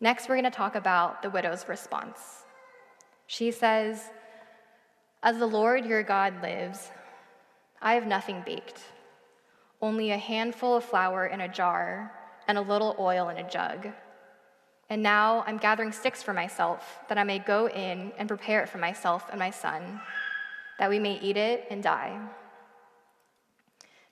Next, 0.00 0.28
we're 0.28 0.36
going 0.36 0.44
to 0.44 0.50
talk 0.50 0.74
about 0.74 1.22
the 1.22 1.30
widow's 1.30 1.68
response. 1.68 2.18
She 3.26 3.52
says, 3.52 4.10
as 5.22 5.38
the 5.38 5.46
Lord 5.46 5.84
your 5.84 6.02
God 6.02 6.42
lives, 6.42 6.90
I 7.80 7.94
have 7.94 8.06
nothing 8.06 8.42
baked, 8.44 8.80
only 9.80 10.10
a 10.10 10.18
handful 10.18 10.76
of 10.76 10.84
flour 10.84 11.26
in 11.26 11.42
a 11.42 11.48
jar 11.48 12.10
and 12.48 12.58
a 12.58 12.62
little 12.62 12.96
oil 12.98 13.28
in 13.28 13.36
a 13.36 13.48
jug. 13.48 13.88
And 14.92 15.02
now 15.02 15.42
I'm 15.46 15.56
gathering 15.56 15.90
sticks 15.90 16.22
for 16.22 16.34
myself, 16.34 16.98
that 17.08 17.16
I 17.16 17.24
may 17.24 17.38
go 17.38 17.66
in 17.66 18.12
and 18.18 18.28
prepare 18.28 18.62
it 18.62 18.68
for 18.68 18.76
myself 18.76 19.24
and 19.30 19.38
my 19.38 19.48
son, 19.48 19.98
that 20.78 20.90
we 20.90 20.98
may 20.98 21.18
eat 21.18 21.38
it 21.38 21.64
and 21.70 21.82
die. 21.82 22.20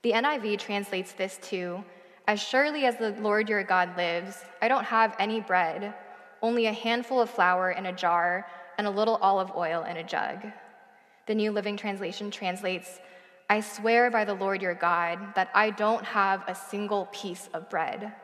The 0.01 0.13
NIV 0.13 0.59
translates 0.59 1.13
this 1.13 1.39
to 1.51 1.85
As 2.27 2.41
surely 2.41 2.87
as 2.87 2.97
the 2.97 3.11
Lord 3.21 3.51
your 3.51 3.63
God 3.63 3.95
lives, 3.99 4.39
I 4.63 4.69
don't 4.69 4.85
have 4.85 5.15
any 5.19 5.43
bread, 5.43 5.93
only 6.41 6.65
a 6.65 6.73
handful 6.73 7.21
of 7.21 7.29
flour 7.29 7.73
in 7.73 7.85
a 7.85 7.93
jar 7.93 8.47
and 8.79 8.87
a 8.87 8.91
little 8.91 9.17
olive 9.17 9.53
oil 9.55 9.83
in 9.83 9.99
a 9.99 10.03
jug. 10.03 10.47
The 11.27 11.35
New 11.35 11.53
Living 11.53 11.77
Translation 11.77 12.31
translates, 12.31 13.01
I 13.51 13.61
swear 13.61 14.11
by 14.11 14.25
the 14.25 14.33
Lord 14.33 14.63
your 14.63 14.77
God 14.77 15.35
that 15.35 15.51
I 15.53 15.73
don't 15.73 16.07
have 16.07 16.43
a 16.49 16.55
single 16.55 17.07
piece 17.13 17.51
of 17.53 17.69
bread. 17.69 18.15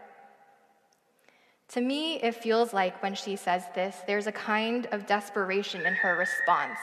To 1.71 1.81
me, 1.81 2.17
it 2.23 2.35
feels 2.35 2.73
like 2.73 3.03
when 3.03 3.15
she 3.15 3.37
says 3.37 3.65
this, 3.75 3.97
there's 4.07 4.27
a 4.27 4.33
kind 4.33 4.87
of 4.93 5.07
desperation 5.07 5.85
in 5.85 5.95
her 5.95 6.17
response. 6.17 6.79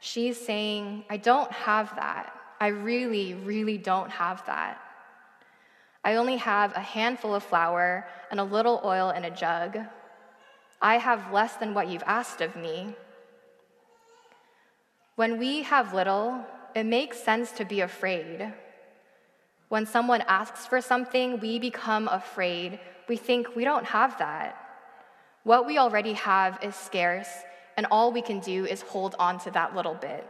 She's 0.00 0.40
saying, 0.40 1.04
I 1.10 1.18
don't 1.18 1.50
have 1.52 1.94
that. 1.96 2.34
I 2.60 2.68
really, 2.68 3.34
really 3.34 3.78
don't 3.78 4.10
have 4.10 4.44
that. 4.46 4.80
I 6.02 6.16
only 6.16 6.36
have 6.36 6.74
a 6.74 6.80
handful 6.80 7.34
of 7.34 7.42
flour 7.42 8.06
and 8.30 8.40
a 8.40 8.44
little 8.44 8.80
oil 8.84 9.10
in 9.10 9.24
a 9.24 9.30
jug. 9.30 9.78
I 10.80 10.98
have 10.98 11.32
less 11.32 11.54
than 11.56 11.72
what 11.72 11.88
you've 11.88 12.02
asked 12.06 12.40
of 12.40 12.56
me. 12.56 12.94
When 15.16 15.38
we 15.38 15.62
have 15.62 15.94
little, 15.94 16.44
it 16.74 16.84
makes 16.84 17.22
sense 17.22 17.52
to 17.52 17.64
be 17.64 17.80
afraid. 17.80 18.52
When 19.68 19.86
someone 19.86 20.22
asks 20.22 20.66
for 20.66 20.80
something, 20.80 21.40
we 21.40 21.58
become 21.58 22.08
afraid. 22.08 22.78
We 23.08 23.16
think 23.16 23.54
we 23.54 23.64
don't 23.64 23.84
have 23.84 24.18
that. 24.18 24.58
What 25.42 25.66
we 25.66 25.78
already 25.78 26.14
have 26.14 26.58
is 26.62 26.74
scarce, 26.74 27.28
and 27.76 27.86
all 27.90 28.12
we 28.12 28.22
can 28.22 28.40
do 28.40 28.64
is 28.64 28.80
hold 28.82 29.14
on 29.18 29.38
to 29.40 29.50
that 29.50 29.74
little 29.74 29.94
bit. 29.94 30.26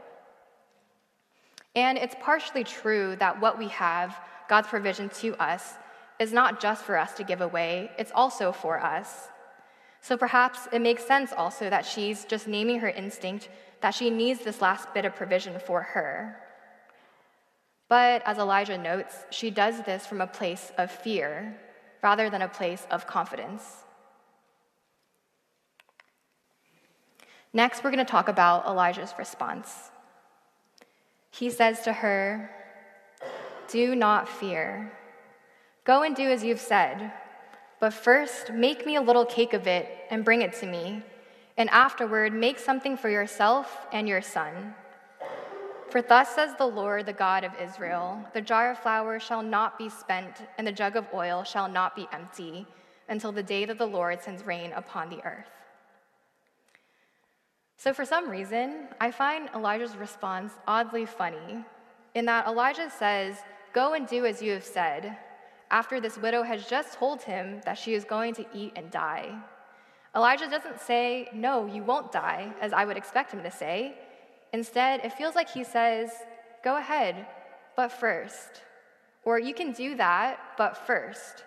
And 1.76 1.98
it's 1.98 2.16
partially 2.20 2.64
true 2.64 3.16
that 3.16 3.40
what 3.40 3.58
we 3.58 3.68
have, 3.68 4.18
God's 4.48 4.68
provision 4.68 5.08
to 5.20 5.34
us, 5.36 5.74
is 6.18 6.32
not 6.32 6.60
just 6.60 6.84
for 6.84 6.96
us 6.96 7.12
to 7.14 7.24
give 7.24 7.40
away, 7.40 7.90
it's 7.98 8.12
also 8.14 8.52
for 8.52 8.78
us. 8.80 9.28
So 10.00 10.16
perhaps 10.16 10.68
it 10.72 10.80
makes 10.80 11.04
sense 11.04 11.32
also 11.32 11.70
that 11.70 11.86
she's 11.86 12.24
just 12.24 12.46
naming 12.46 12.80
her 12.80 12.90
instinct 12.90 13.48
that 13.80 13.94
she 13.94 14.10
needs 14.10 14.40
this 14.40 14.60
last 14.60 14.92
bit 14.94 15.04
of 15.04 15.14
provision 15.14 15.58
for 15.58 15.82
her. 15.82 16.36
But 17.88 18.22
as 18.24 18.38
Elijah 18.38 18.78
notes, 18.78 19.14
she 19.30 19.50
does 19.50 19.82
this 19.82 20.06
from 20.06 20.20
a 20.20 20.26
place 20.26 20.72
of 20.78 20.90
fear 20.90 21.56
rather 22.04 22.28
than 22.28 22.42
a 22.42 22.48
place 22.48 22.86
of 22.90 23.06
confidence. 23.06 23.62
Next, 27.54 27.82
we're 27.82 27.90
going 27.90 28.04
to 28.04 28.12
talk 28.16 28.28
about 28.28 28.66
Elijah's 28.66 29.14
response. 29.18 29.90
He 31.30 31.48
says 31.48 31.80
to 31.82 31.92
her, 31.92 32.50
Do 33.68 33.94
not 33.96 34.28
fear. 34.28 34.92
Go 35.84 36.02
and 36.02 36.14
do 36.14 36.28
as 36.28 36.44
you've 36.44 36.60
said, 36.60 37.10
but 37.80 37.94
first 37.94 38.52
make 38.52 38.84
me 38.84 38.96
a 38.96 39.00
little 39.00 39.24
cake 39.24 39.54
of 39.54 39.66
it 39.66 39.88
and 40.10 40.24
bring 40.24 40.42
it 40.42 40.52
to 40.60 40.66
me 40.66 41.02
and 41.56 41.70
afterward 41.70 42.34
make 42.34 42.58
something 42.58 42.98
for 42.98 43.08
yourself 43.08 43.86
and 43.92 44.06
your 44.06 44.20
son. 44.20 44.74
For 45.94 46.02
thus 46.02 46.30
says 46.30 46.56
the 46.58 46.66
Lord, 46.66 47.06
the 47.06 47.12
God 47.12 47.44
of 47.44 47.52
Israel 47.54 48.20
the 48.34 48.40
jar 48.40 48.72
of 48.72 48.78
flour 48.80 49.20
shall 49.20 49.44
not 49.44 49.78
be 49.78 49.88
spent, 49.88 50.42
and 50.58 50.66
the 50.66 50.72
jug 50.72 50.96
of 50.96 51.06
oil 51.14 51.44
shall 51.44 51.68
not 51.68 51.94
be 51.94 52.08
empty, 52.12 52.66
until 53.08 53.30
the 53.30 53.44
day 53.44 53.64
that 53.64 53.78
the 53.78 53.86
Lord 53.86 54.20
sends 54.20 54.44
rain 54.44 54.72
upon 54.72 55.08
the 55.08 55.24
earth. 55.24 55.52
So, 57.76 57.94
for 57.94 58.04
some 58.04 58.28
reason, 58.28 58.88
I 59.00 59.12
find 59.12 59.48
Elijah's 59.54 59.94
response 59.94 60.54
oddly 60.66 61.06
funny, 61.06 61.64
in 62.16 62.24
that 62.24 62.48
Elijah 62.48 62.90
says, 62.90 63.36
Go 63.72 63.94
and 63.94 64.08
do 64.08 64.26
as 64.26 64.42
you 64.42 64.50
have 64.50 64.64
said, 64.64 65.16
after 65.70 66.00
this 66.00 66.18
widow 66.18 66.42
has 66.42 66.66
just 66.66 66.94
told 66.94 67.22
him 67.22 67.60
that 67.66 67.78
she 67.78 67.94
is 67.94 68.02
going 68.02 68.34
to 68.34 68.46
eat 68.52 68.72
and 68.74 68.90
die. 68.90 69.32
Elijah 70.16 70.50
doesn't 70.50 70.80
say, 70.80 71.28
No, 71.32 71.66
you 71.66 71.84
won't 71.84 72.10
die, 72.10 72.52
as 72.60 72.72
I 72.72 72.84
would 72.84 72.96
expect 72.96 73.30
him 73.30 73.44
to 73.44 73.50
say. 73.52 73.96
Instead, 74.54 75.00
it 75.02 75.12
feels 75.12 75.34
like 75.34 75.50
he 75.50 75.64
says, 75.64 76.10
Go 76.62 76.76
ahead, 76.76 77.26
but 77.74 77.88
first. 77.88 78.62
Or 79.24 79.36
you 79.36 79.52
can 79.52 79.72
do 79.72 79.96
that, 79.96 80.38
but 80.56 80.86
first. 80.86 81.42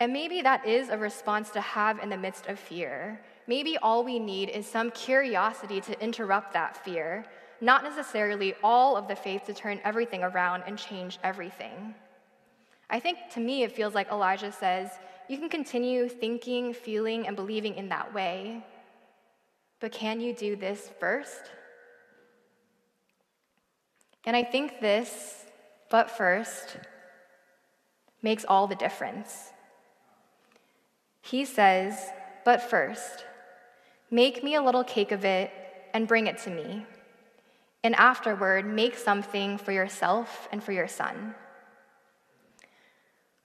And 0.00 0.12
maybe 0.12 0.42
that 0.42 0.66
is 0.66 0.88
a 0.88 0.98
response 0.98 1.50
to 1.50 1.60
have 1.60 2.00
in 2.00 2.08
the 2.08 2.16
midst 2.16 2.48
of 2.48 2.58
fear. 2.58 3.20
Maybe 3.46 3.78
all 3.78 4.02
we 4.02 4.18
need 4.18 4.48
is 4.48 4.66
some 4.66 4.90
curiosity 4.90 5.80
to 5.82 6.02
interrupt 6.02 6.52
that 6.54 6.84
fear, 6.84 7.24
not 7.60 7.84
necessarily 7.84 8.54
all 8.64 8.96
of 8.96 9.06
the 9.06 9.14
faith 9.14 9.44
to 9.46 9.54
turn 9.54 9.78
everything 9.84 10.24
around 10.24 10.64
and 10.66 10.76
change 10.76 11.20
everything. 11.22 11.94
I 12.90 12.98
think 12.98 13.18
to 13.34 13.40
me, 13.40 13.62
it 13.62 13.70
feels 13.70 13.94
like 13.94 14.10
Elijah 14.10 14.50
says, 14.50 14.90
you 15.28 15.38
can 15.38 15.48
continue 15.48 16.08
thinking, 16.08 16.74
feeling, 16.74 17.28
and 17.28 17.36
believing 17.36 17.76
in 17.76 17.88
that 17.90 18.12
way, 18.12 18.64
but 19.80 19.92
can 19.92 20.20
you 20.20 20.34
do 20.34 20.56
this 20.56 20.90
first? 21.00 21.50
And 24.24 24.36
I 24.36 24.44
think 24.44 24.80
this, 24.80 25.46
but 25.90 26.10
first, 26.10 26.76
makes 28.22 28.44
all 28.44 28.66
the 28.66 28.74
difference. 28.74 29.50
He 31.22 31.44
says, 31.44 31.98
But 32.44 32.62
first, 32.62 33.24
make 34.10 34.44
me 34.44 34.54
a 34.54 34.62
little 34.62 34.84
cake 34.84 35.12
of 35.12 35.24
it 35.24 35.50
and 35.94 36.06
bring 36.06 36.26
it 36.26 36.38
to 36.38 36.50
me. 36.50 36.84
And 37.82 37.94
afterward, 37.94 38.66
make 38.66 38.96
something 38.96 39.56
for 39.56 39.72
yourself 39.72 40.48
and 40.52 40.62
for 40.62 40.72
your 40.72 40.88
son. 40.88 41.34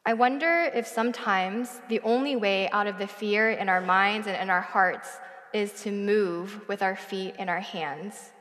I 0.06 0.14
wonder 0.14 0.70
if 0.74 0.86
sometimes 0.86 1.80
the 1.88 2.02
only 2.02 2.36
way 2.36 2.70
out 2.70 2.86
of 2.86 3.00
the 3.00 3.08
fear 3.08 3.50
in 3.50 3.70
our 3.70 3.82
minds 3.82 4.28
and 4.28 4.36
in 4.36 4.50
our 4.50 4.62
hearts 4.62 5.10
is 5.56 5.72
to 5.72 5.90
move 5.90 6.68
with 6.68 6.82
our 6.82 6.98
feet 6.98 7.34
and 7.40 7.50
our 7.50 7.62
hands, 7.62 8.32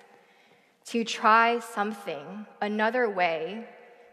to 0.85 1.05
try 1.05 1.61
something, 1.61 2.45
another 2.61 3.09
way, 3.09 3.65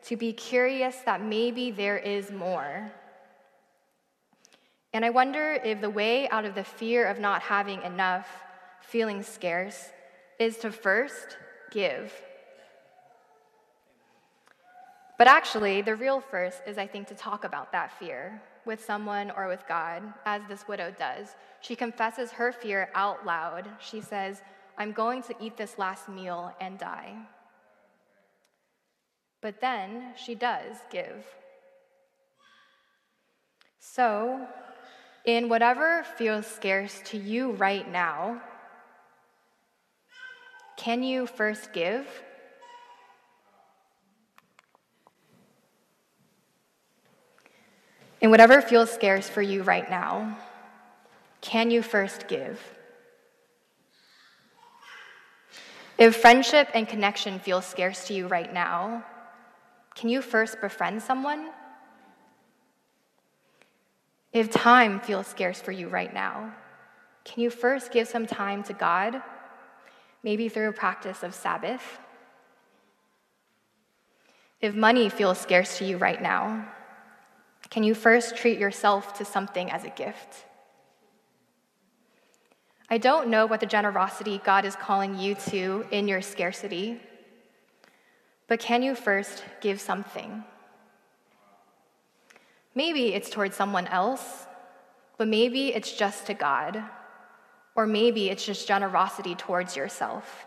to 0.04 0.16
be 0.16 0.32
curious 0.32 0.98
that 1.04 1.20
maybe 1.20 1.72
there 1.72 1.98
is 1.98 2.30
more. 2.30 2.92
And 4.94 5.04
I 5.04 5.10
wonder 5.10 5.60
if 5.64 5.82
the 5.82 5.90
way 5.90 6.30
out 6.30 6.46
of 6.46 6.54
the 6.54 6.64
fear 6.64 7.08
of 7.08 7.18
not 7.18 7.42
having 7.42 7.82
enough, 7.82 8.28
feeling 8.82 9.24
scarce, 9.24 9.90
is 10.38 10.58
to 10.58 10.72
first 10.72 11.38
give. 11.72 12.14
But 15.18 15.26
actually, 15.26 15.82
the 15.82 15.96
real 15.96 16.22
first 16.22 16.62
is, 16.68 16.78
I 16.78 16.86
think, 16.86 17.08
to 17.08 17.16
talk 17.16 17.46
about 17.46 17.72
that 17.72 17.98
fear 17.98 18.44
with 18.66 18.84
someone 18.84 19.32
or 19.32 19.48
with 19.48 19.64
God, 19.68 20.02
as 20.26 20.42
this 20.48 20.68
widow 20.68 20.94
does. 20.98 21.36
She 21.62 21.76
confesses 21.76 22.32
her 22.32 22.52
fear 22.52 22.90
out 22.96 23.26
loud. 23.26 23.68
She 23.80 24.02
says, 24.02 24.42
I'm 24.78 24.92
going 24.92 25.24
to 25.24 25.36
eat 25.40 25.58
this 25.58 25.78
last 25.78 26.10
meal 26.10 26.54
and 26.60 26.78
die. 26.78 27.16
But 29.42 29.62
then 29.62 30.14
she 30.16 30.36
does 30.36 30.78
give. 30.92 31.26
So, 33.80 34.48
in 35.26 35.50
whatever 35.50 36.04
feels 36.18 36.46
scarce 36.46 37.02
to 37.06 37.18
you 37.18 37.52
right 37.52 37.90
now, 37.92 38.42
can 40.78 41.04
you 41.04 41.28
first 41.28 41.74
give? 41.74 42.08
In 48.22 48.30
whatever 48.30 48.62
feels 48.62 48.92
scarce 48.92 49.28
for 49.28 49.42
you 49.42 49.64
right 49.64 49.90
now, 49.90 50.38
can 51.42 51.72
you 51.72 51.82
first 51.82 52.28
give? 52.28 52.62
If 55.98 56.16
friendship 56.16 56.70
and 56.76 56.88
connection 56.88 57.40
feel 57.40 57.62
scarce 57.62 58.08
to 58.08 58.14
you 58.14 58.28
right 58.28 58.54
now, 58.54 59.04
can 59.96 60.10
you 60.10 60.22
first 60.22 60.62
befriend 60.62 61.02
someone? 61.02 61.50
If 64.32 64.52
time 64.52 65.00
feels 65.00 65.28
scarce 65.28 65.60
for 65.60 65.72
you 65.72 65.90
right 65.90 66.14
now, 66.14 66.54
can 67.26 67.44
you 67.44 67.50
first 67.50 67.92
give 67.92 68.08
some 68.08 68.26
time 68.26 68.64
to 68.64 68.74
God, 68.74 69.22
maybe 70.24 70.48
through 70.48 70.70
a 70.70 70.74
practice 70.74 71.24
of 71.24 71.34
Sabbath? 71.34 72.00
If 74.62 74.76
money 74.76 75.10
feels 75.10 75.40
scarce 75.40 75.80
to 75.80 75.86
you 75.86 75.98
right 75.98 76.22
now, 76.22 76.68
can 77.72 77.84
you 77.84 77.96
first 77.96 78.36
treat 78.36 78.60
yourself 78.60 79.18
to 79.18 79.26
something 79.26 79.72
as 79.72 79.86
a 79.86 79.90
gift? 79.90 80.46
I 82.90 82.98
don't 82.98 83.30
know 83.30 83.46
what 83.46 83.62
the 83.62 83.66
generosity 83.66 84.42
God 84.44 84.66
is 84.66 84.76
calling 84.76 85.18
you 85.18 85.36
to 85.50 85.86
in 85.90 86.10
your 86.10 86.22
scarcity, 86.22 87.00
but 88.50 88.60
can 88.60 88.84
you 88.84 88.94
first 88.94 89.46
give 89.62 89.80
something? 89.80 90.44
Maybe 92.76 93.14
it's 93.14 93.30
towards 93.30 93.56
someone 93.56 93.88
else, 93.88 94.46
but 95.18 95.30
maybe 95.30 95.74
it's 95.74 95.94
just 95.94 96.28
to 96.28 96.34
God, 96.34 96.84
or 97.76 97.88
maybe 97.88 98.30
it's 98.30 98.46
just 98.46 98.68
generosity 98.68 99.36
towards 99.36 99.78
yourself. 99.78 100.46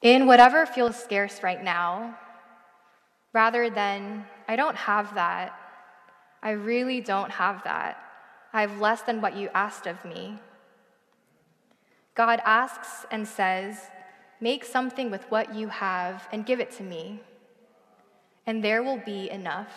In 0.00 0.26
whatever 0.26 0.64
feels 0.64 0.94
scarce 0.94 1.42
right 1.42 1.62
now, 1.62 2.16
rather 3.38 3.70
than, 3.70 4.24
I 4.48 4.56
don't 4.56 4.74
have 4.74 5.14
that. 5.14 5.48
I 6.42 6.50
really 6.70 7.00
don't 7.00 7.30
have 7.30 7.62
that. 7.62 7.92
I 8.52 8.62
have 8.62 8.80
less 8.80 9.02
than 9.02 9.20
what 9.20 9.36
you 9.36 9.48
asked 9.54 9.86
of 9.86 10.04
me. 10.04 10.40
God 12.16 12.40
asks 12.44 13.06
and 13.12 13.22
says, 13.28 13.72
Make 14.40 14.64
something 14.64 15.08
with 15.14 15.24
what 15.30 15.54
you 15.54 15.68
have 15.68 16.26
and 16.32 16.44
give 16.50 16.58
it 16.58 16.72
to 16.78 16.82
me, 16.82 17.20
and 18.44 18.56
there 18.64 18.82
will 18.82 19.02
be 19.14 19.30
enough. 19.30 19.72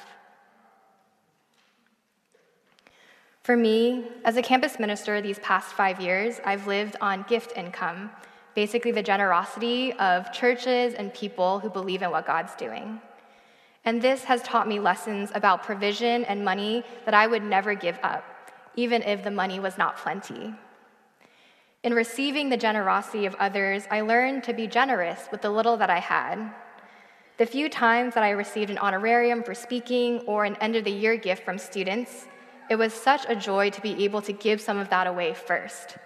For 3.43 3.55
me, 3.55 4.05
as 4.25 4.37
a 4.37 4.41
campus 4.41 4.79
minister 4.79 5.21
these 5.21 5.37
past 5.49 5.69
five 5.81 6.01
years, 6.01 6.41
I've 6.43 6.65
lived 6.65 6.95
on 6.99 7.25
gift 7.33 7.51
income, 7.55 8.09
basically 8.55 8.91
the 8.91 9.03
generosity 9.03 9.93
of 10.09 10.33
churches 10.33 10.95
and 10.95 11.13
people 11.13 11.59
who 11.59 11.69
believe 11.69 12.01
in 12.01 12.09
what 12.09 12.25
God's 12.25 12.55
doing. 12.55 12.99
And 13.83 14.01
this 14.01 14.23
has 14.25 14.43
taught 14.43 14.67
me 14.67 14.79
lessons 14.79 15.31
about 15.33 15.63
provision 15.63 16.23
and 16.25 16.45
money 16.45 16.83
that 17.05 17.13
I 17.13 17.25
would 17.25 17.43
never 17.43 17.73
give 17.73 17.99
up, 18.03 18.23
even 18.75 19.01
if 19.01 19.23
the 19.23 19.31
money 19.31 19.59
was 19.59 19.77
not 19.77 19.97
plenty. 19.97 20.53
In 21.83 21.95
receiving 21.95 22.49
the 22.49 22.57
generosity 22.57 23.25
of 23.25 23.33
others, 23.35 23.87
I 23.89 24.01
learned 24.01 24.43
to 24.43 24.53
be 24.53 24.67
generous 24.67 25.27
with 25.31 25.41
the 25.41 25.49
little 25.49 25.77
that 25.77 25.89
I 25.89 25.97
had. 25.99 26.53
The 27.37 27.47
few 27.47 27.69
times 27.69 28.13
that 28.13 28.23
I 28.23 28.29
received 28.31 28.69
an 28.69 28.77
honorarium 28.77 29.41
for 29.41 29.55
speaking 29.55 30.19
or 30.27 30.45
an 30.45 30.57
end 30.57 30.75
of 30.75 30.83
the 30.83 30.91
year 30.91 31.17
gift 31.17 31.43
from 31.43 31.57
students, 31.57 32.27
it 32.69 32.75
was 32.75 32.93
such 32.93 33.25
a 33.27 33.35
joy 33.35 33.71
to 33.71 33.81
be 33.81 34.03
able 34.03 34.21
to 34.21 34.31
give 34.31 34.61
some 34.61 34.77
of 34.77 34.89
that 34.89 35.07
away 35.07 35.33
first, 35.33 35.97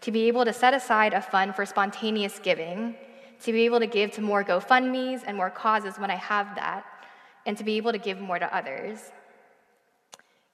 to 0.00 0.10
be 0.10 0.26
able 0.26 0.46
to 0.46 0.54
set 0.54 0.72
aside 0.72 1.12
a 1.12 1.20
fund 1.20 1.54
for 1.54 1.66
spontaneous 1.66 2.38
giving, 2.38 2.94
to 3.42 3.52
be 3.52 3.66
able 3.66 3.78
to 3.78 3.86
give 3.86 4.10
to 4.12 4.22
more 4.22 4.42
GoFundMe's 4.42 5.22
and 5.24 5.36
more 5.36 5.50
causes 5.50 5.98
when 5.98 6.10
I 6.10 6.16
have 6.16 6.54
that, 6.56 6.86
and 7.46 7.56
to 7.56 7.64
be 7.64 7.76
able 7.76 7.92
to 7.92 7.98
give 7.98 8.20
more 8.20 8.38
to 8.38 8.54
others. 8.54 8.98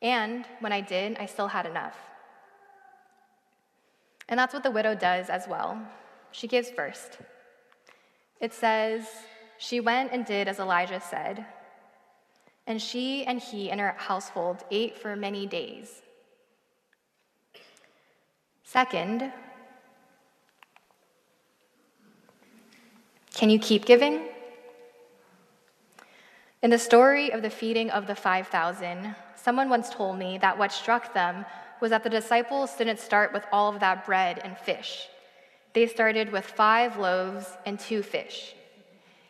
And 0.03 0.45
when 0.61 0.73
I 0.73 0.81
did, 0.81 1.17
I 1.19 1.27
still 1.27 1.49
had 1.49 1.67
enough. 1.67 1.97
And 4.29 4.39
that's 4.39 4.55
what 4.55 4.63
the 4.63 4.71
widow 4.71 4.95
does 4.95 5.29
as 5.29 5.47
well. 5.49 5.81
She 6.33 6.49
gives 6.49 6.71
first. 6.71 7.19
It 8.41 8.53
says, 8.53 9.07
She 9.59 9.81
went 9.81 10.13
and 10.13 10.25
did 10.27 10.49
as 10.49 10.59
Elijah 10.59 11.01
said, 11.01 11.47
and 12.67 12.83
she 12.83 13.25
and 13.25 13.41
he 13.41 13.71
and 13.71 13.81
her 13.81 13.95
household 13.97 14.65
ate 14.71 14.99
for 14.99 15.15
many 15.15 15.47
days. 15.47 16.03
Second, 18.65 19.33
can 23.35 23.49
you 23.49 23.59
keep 23.59 23.85
giving? 23.85 24.29
In 26.67 26.71
the 26.71 26.81
story 26.81 27.31
of 27.31 27.43
the 27.43 27.49
feeding 27.49 27.91
of 27.91 28.09
the 28.09 28.17
5,000, 28.17 29.15
someone 29.37 29.69
once 29.69 29.89
told 29.89 30.19
me 30.19 30.37
that 30.39 30.59
what 30.59 30.73
struck 30.73 31.15
them 31.15 31.47
was 31.81 31.91
that 31.91 32.03
the 32.03 32.11
disciples 32.11 32.75
didn't 32.75 32.99
start 32.99 33.33
with 33.33 33.45
all 33.53 33.73
of 33.73 33.79
that 33.79 34.05
bread 34.05 34.41
and 34.43 34.59
fish. 34.59 35.07
They 35.75 35.87
started 35.87 36.33
with 36.33 36.45
five 36.45 36.97
loaves 36.97 37.47
and 37.67 37.79
two 37.79 38.03
fish. 38.03 38.57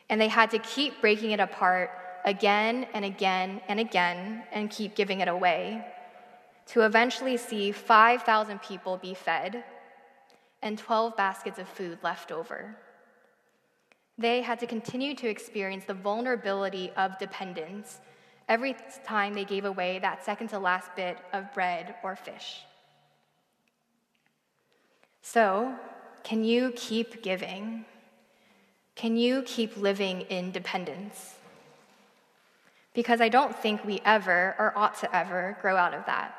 And 0.09 0.18
they 0.18 0.29
had 0.29 0.51
to 0.53 0.59
keep 0.61 1.03
breaking 1.03 1.33
it 1.33 1.40
apart 1.40 1.90
again 2.25 2.87
and 2.94 3.05
again 3.05 3.61
and 3.68 3.81
again 3.81 4.44
and 4.51 4.70
keep 4.70 4.94
giving 4.94 5.20
it 5.20 5.29
away 5.29 5.85
to 6.68 6.87
eventually 6.87 7.37
see 7.37 7.70
5,000 7.70 8.62
people 8.62 8.96
be 8.96 9.12
fed 9.12 9.62
and 10.62 10.79
12 10.79 11.14
baskets 11.18 11.59
of 11.59 11.68
food 11.68 11.99
left 12.03 12.33
over. 12.33 12.79
They 14.18 14.40
had 14.40 14.59
to 14.61 14.66
continue 14.66 15.14
to 15.16 15.29
experience 15.29 15.85
the 15.85 15.94
vulnerability 15.94 16.90
of 16.96 17.18
dependence 17.18 18.00
every 18.48 18.76
time 19.05 19.35
they 19.35 19.44
gave 19.44 19.64
away 19.64 19.98
that 19.98 20.24
second 20.24 20.48
to 20.48 20.59
last 20.59 20.94
bit 20.96 21.18
of 21.33 21.52
bread 21.52 21.96
or 22.02 22.16
fish. 22.16 22.62
So, 25.22 25.74
can 26.22 26.44
you 26.44 26.72
keep 26.76 27.22
giving? 27.22 27.85
Can 28.94 29.16
you 29.16 29.42
keep 29.42 29.76
living 29.76 30.22
in 30.22 30.52
dependence? 30.52 31.37
because 32.96 33.20
I 33.20 33.29
don't 33.29 33.55
think 33.55 33.85
we 33.85 34.00
ever 34.07 34.57
or 34.59 34.72
ought 34.74 34.98
to 35.00 35.14
ever 35.14 35.59
grow 35.61 35.76
out 35.76 35.94
of 35.94 36.07
that. 36.07 36.35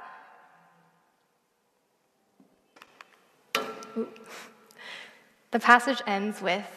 The 5.49 5.61
passage 5.61 6.01
ends 6.05 6.41
with 6.41 6.67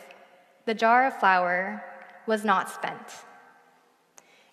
The 0.67 0.75
jar 0.75 1.07
of 1.07 1.19
flour 1.19 1.83
was 2.27 2.45
not 2.45 2.69
spent, 2.69 3.25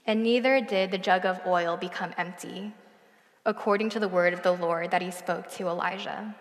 and 0.05 0.23
neither 0.23 0.61
did 0.61 0.89
the 0.89 0.97
jug 0.97 1.25
of 1.25 1.41
oil 1.45 1.77
become 1.77 2.13
empty, 2.17 2.73
according 3.45 3.89
to 3.89 3.99
the 3.99 4.07
word 4.07 4.33
of 4.33 4.41
the 4.41 4.53
Lord 4.53 4.91
that 4.91 5.01
he 5.01 5.11
spoke 5.11 5.49
to 5.51 5.67
Elijah. 5.67 6.35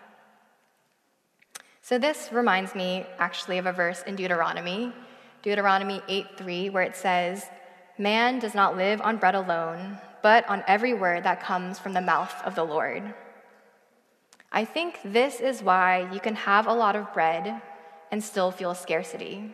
So 1.81 1.97
this 1.97 2.29
reminds 2.31 2.75
me 2.75 3.05
actually 3.19 3.57
of 3.57 3.65
a 3.65 3.71
verse 3.71 4.03
in 4.03 4.15
Deuteronomy, 4.15 4.93
Deuteronomy 5.41 6.01
8:3 6.07 6.69
where 6.69 6.83
it 6.83 6.95
says, 6.95 7.49
"Man 7.97 8.39
does 8.39 8.55
not 8.55 8.75
live 8.75 9.01
on 9.01 9.17
bread 9.17 9.35
alone, 9.35 9.99
but 10.21 10.47
on 10.49 10.63
every 10.67 10.93
word 10.93 11.23
that 11.23 11.39
comes 11.39 11.79
from 11.79 11.93
the 11.93 12.01
mouth 12.01 12.43
of 12.45 12.55
the 12.55 12.65
Lord." 12.65 13.13
I 14.51 14.65
think 14.65 14.99
this 15.03 15.39
is 15.39 15.61
why 15.61 16.07
you 16.11 16.19
can 16.19 16.35
have 16.35 16.67
a 16.67 16.73
lot 16.73 16.95
of 16.95 17.13
bread 17.13 17.61
and 18.11 18.23
still 18.23 18.51
feel 18.51 18.73
scarcity, 18.73 19.53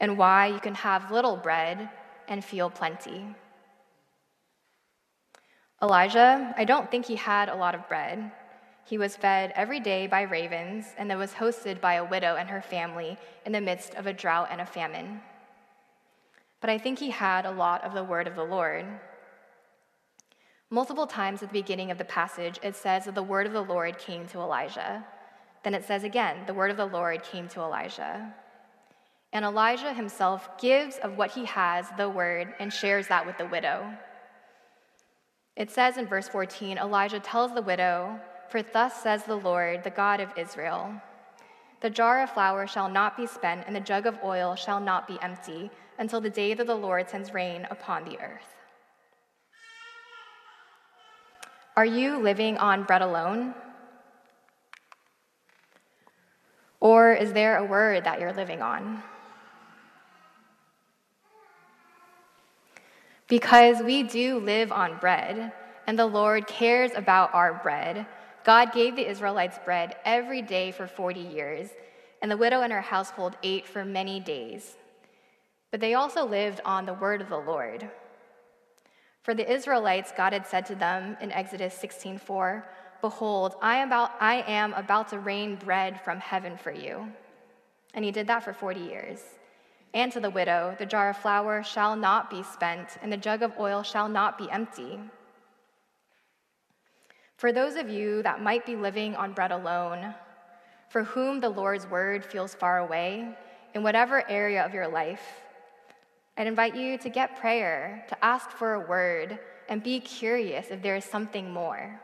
and 0.00 0.18
why 0.18 0.46
you 0.46 0.60
can 0.60 0.74
have 0.74 1.10
little 1.10 1.36
bread 1.36 1.88
and 2.28 2.44
feel 2.44 2.70
plenty. 2.70 3.26
Elijah, 5.82 6.54
I 6.56 6.64
don't 6.64 6.90
think 6.90 7.06
he 7.06 7.16
had 7.16 7.48
a 7.48 7.54
lot 7.54 7.74
of 7.74 7.88
bread. 7.88 8.30
He 8.84 8.98
was 8.98 9.16
fed 9.16 9.52
every 9.54 9.80
day 9.80 10.06
by 10.06 10.22
ravens 10.22 10.86
and 10.96 11.10
then 11.10 11.18
was 11.18 11.32
hosted 11.32 11.80
by 11.80 11.94
a 11.94 12.04
widow 12.04 12.36
and 12.36 12.48
her 12.48 12.62
family 12.62 13.18
in 13.44 13.52
the 13.52 13.60
midst 13.60 13.94
of 13.94 14.06
a 14.06 14.12
drought 14.12 14.48
and 14.50 14.60
a 14.60 14.66
famine. 14.66 15.20
But 16.60 16.70
I 16.70 16.78
think 16.78 16.98
he 16.98 17.10
had 17.10 17.44
a 17.44 17.50
lot 17.50 17.82
of 17.84 17.92
the 17.92 18.04
word 18.04 18.26
of 18.26 18.36
the 18.36 18.44
Lord. 18.44 18.86
Multiple 20.70 21.06
times 21.06 21.42
at 21.42 21.50
the 21.50 21.60
beginning 21.60 21.90
of 21.90 21.98
the 21.98 22.04
passage, 22.04 22.58
it 22.62 22.74
says 22.74 23.04
that 23.04 23.14
the 23.14 23.22
word 23.22 23.46
of 23.46 23.52
the 23.52 23.60
Lord 23.60 23.98
came 23.98 24.26
to 24.28 24.40
Elijah. 24.40 25.04
Then 25.64 25.74
it 25.74 25.84
says 25.84 26.04
again, 26.04 26.36
the 26.46 26.54
word 26.54 26.70
of 26.70 26.76
the 26.76 26.86
Lord 26.86 27.22
came 27.24 27.48
to 27.48 27.60
Elijah. 27.60 28.32
And 29.32 29.44
Elijah 29.44 29.92
himself 29.92 30.58
gives 30.60 30.98
of 30.98 31.16
what 31.16 31.32
he 31.32 31.46
has, 31.46 31.86
the 31.96 32.08
word, 32.08 32.54
and 32.60 32.72
shares 32.72 33.08
that 33.08 33.26
with 33.26 33.38
the 33.38 33.46
widow. 33.46 33.92
It 35.56 35.70
says 35.70 35.96
in 35.96 36.06
verse 36.06 36.28
14 36.28 36.78
Elijah 36.78 37.18
tells 37.18 37.54
the 37.54 37.62
widow, 37.62 38.20
For 38.50 38.62
thus 38.62 39.02
says 39.02 39.24
the 39.24 39.36
Lord, 39.36 39.82
the 39.82 39.90
God 39.90 40.20
of 40.20 40.28
Israel 40.36 40.94
The 41.80 41.90
jar 41.90 42.22
of 42.22 42.30
flour 42.30 42.66
shall 42.66 42.88
not 42.88 43.16
be 43.16 43.26
spent, 43.26 43.64
and 43.66 43.74
the 43.74 43.80
jug 43.80 44.06
of 44.06 44.18
oil 44.22 44.54
shall 44.54 44.80
not 44.80 45.08
be 45.08 45.18
empty, 45.22 45.70
until 45.98 46.20
the 46.20 46.30
day 46.30 46.54
that 46.54 46.66
the 46.66 46.74
Lord 46.74 47.08
sends 47.08 47.32
rain 47.32 47.66
upon 47.70 48.04
the 48.04 48.18
earth. 48.20 48.54
Are 51.76 51.84
you 51.86 52.18
living 52.18 52.56
on 52.58 52.84
bread 52.84 53.02
alone? 53.02 53.54
Or 56.84 57.14
is 57.14 57.32
there 57.32 57.56
a 57.56 57.64
word 57.64 58.04
that 58.04 58.20
you're 58.20 58.34
living 58.34 58.60
on? 58.60 59.02
Because 63.26 63.82
we 63.82 64.02
do 64.02 64.38
live 64.38 64.70
on 64.70 64.98
bread, 64.98 65.54
and 65.86 65.98
the 65.98 66.04
Lord 66.04 66.46
cares 66.46 66.90
about 66.94 67.32
our 67.32 67.54
bread. 67.54 68.04
God 68.44 68.74
gave 68.74 68.96
the 68.96 69.08
Israelites 69.08 69.58
bread 69.64 69.96
every 70.04 70.42
day 70.42 70.72
for 70.72 70.86
40 70.86 71.20
years, 71.20 71.70
and 72.20 72.30
the 72.30 72.36
widow 72.36 72.60
and 72.60 72.70
her 72.70 72.82
household 72.82 73.38
ate 73.42 73.66
for 73.66 73.86
many 73.86 74.20
days. 74.20 74.76
But 75.70 75.80
they 75.80 75.94
also 75.94 76.26
lived 76.26 76.60
on 76.66 76.84
the 76.84 76.92
word 76.92 77.22
of 77.22 77.30
the 77.30 77.38
Lord. 77.38 77.88
For 79.22 79.32
the 79.32 79.50
Israelites, 79.50 80.12
God 80.14 80.34
had 80.34 80.46
said 80.46 80.66
to 80.66 80.74
them 80.74 81.16
in 81.22 81.32
Exodus 81.32 81.74
16:4, 81.74 82.62
"Behold, 83.04 83.56
I 83.60 83.76
am 83.76 83.88
about 83.88 84.12
I 84.18 84.36
am 84.60 84.72
about 84.72 85.08
to 85.08 85.18
rain 85.18 85.56
bread 85.56 86.00
from 86.00 86.20
heaven 86.20 86.56
for 86.56 86.72
you." 86.72 87.12
And 87.92 88.02
he 88.02 88.10
did 88.10 88.26
that 88.28 88.42
for 88.42 88.54
40 88.54 88.80
years. 88.80 89.20
And 89.92 90.10
to 90.12 90.20
the 90.20 90.30
widow, 90.30 90.74
the 90.78 90.86
jar 90.86 91.10
of 91.10 91.18
flour 91.18 91.62
shall 91.62 91.96
not 91.96 92.30
be 92.30 92.42
spent, 92.42 92.96
and 93.02 93.12
the 93.12 93.18
jug 93.18 93.42
of 93.42 93.58
oil 93.60 93.82
shall 93.82 94.08
not 94.08 94.38
be 94.38 94.50
empty. 94.50 94.98
For 97.36 97.52
those 97.52 97.76
of 97.76 97.90
you 97.90 98.22
that 98.22 98.40
might 98.40 98.64
be 98.64 98.74
living 98.74 99.14
on 99.16 99.34
bread 99.34 99.52
alone, 99.52 100.14
for 100.88 101.04
whom 101.04 101.40
the 101.40 101.50
Lord's 101.50 101.86
word 101.86 102.24
feels 102.24 102.54
far 102.54 102.78
away, 102.78 103.36
in 103.74 103.82
whatever 103.82 104.26
area 104.30 104.64
of 104.64 104.72
your 104.72 104.88
life, 104.88 105.42
I'd 106.38 106.46
invite 106.46 106.74
you 106.74 106.96
to 106.96 107.10
get 107.10 107.36
prayer, 107.36 108.06
to 108.08 108.24
ask 108.24 108.48
for 108.48 108.72
a 108.72 108.86
word, 108.88 109.38
and 109.68 109.82
be 109.82 110.00
curious 110.00 110.70
if 110.70 110.80
there 110.80 110.96
is 110.96 111.04
something 111.04 111.52
more. 111.52 112.00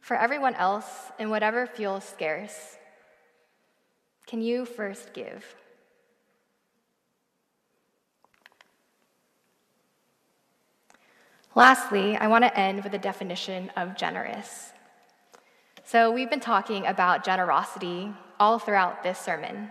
For 0.00 0.16
everyone 0.16 0.54
else, 0.54 0.86
in 1.18 1.30
whatever 1.30 1.66
feels 1.66 2.04
scarce, 2.04 2.76
can 4.26 4.40
you 4.40 4.64
first 4.64 5.12
give? 5.12 5.44
Lastly, 11.54 12.16
I 12.16 12.28
want 12.28 12.44
to 12.44 12.58
end 12.58 12.84
with 12.84 12.94
a 12.94 12.98
definition 12.98 13.70
of 13.76 13.96
generous. 13.96 14.72
So, 15.84 16.12
we've 16.12 16.30
been 16.30 16.38
talking 16.38 16.86
about 16.86 17.24
generosity 17.24 18.12
all 18.38 18.60
throughout 18.60 19.02
this 19.02 19.18
sermon. 19.18 19.70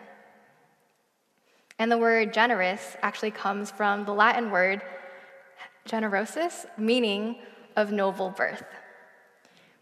And 1.79 1.89
the 1.89 1.97
word 1.97 2.33
generous 2.33 2.97
actually 3.01 3.31
comes 3.31 3.71
from 3.71 4.03
the 4.03 4.11
Latin 4.11 4.51
word 4.51 4.81
generosus, 5.87 6.65
meaning 6.77 7.37
of 7.77 7.93
noble 7.93 8.29
birth, 8.31 8.65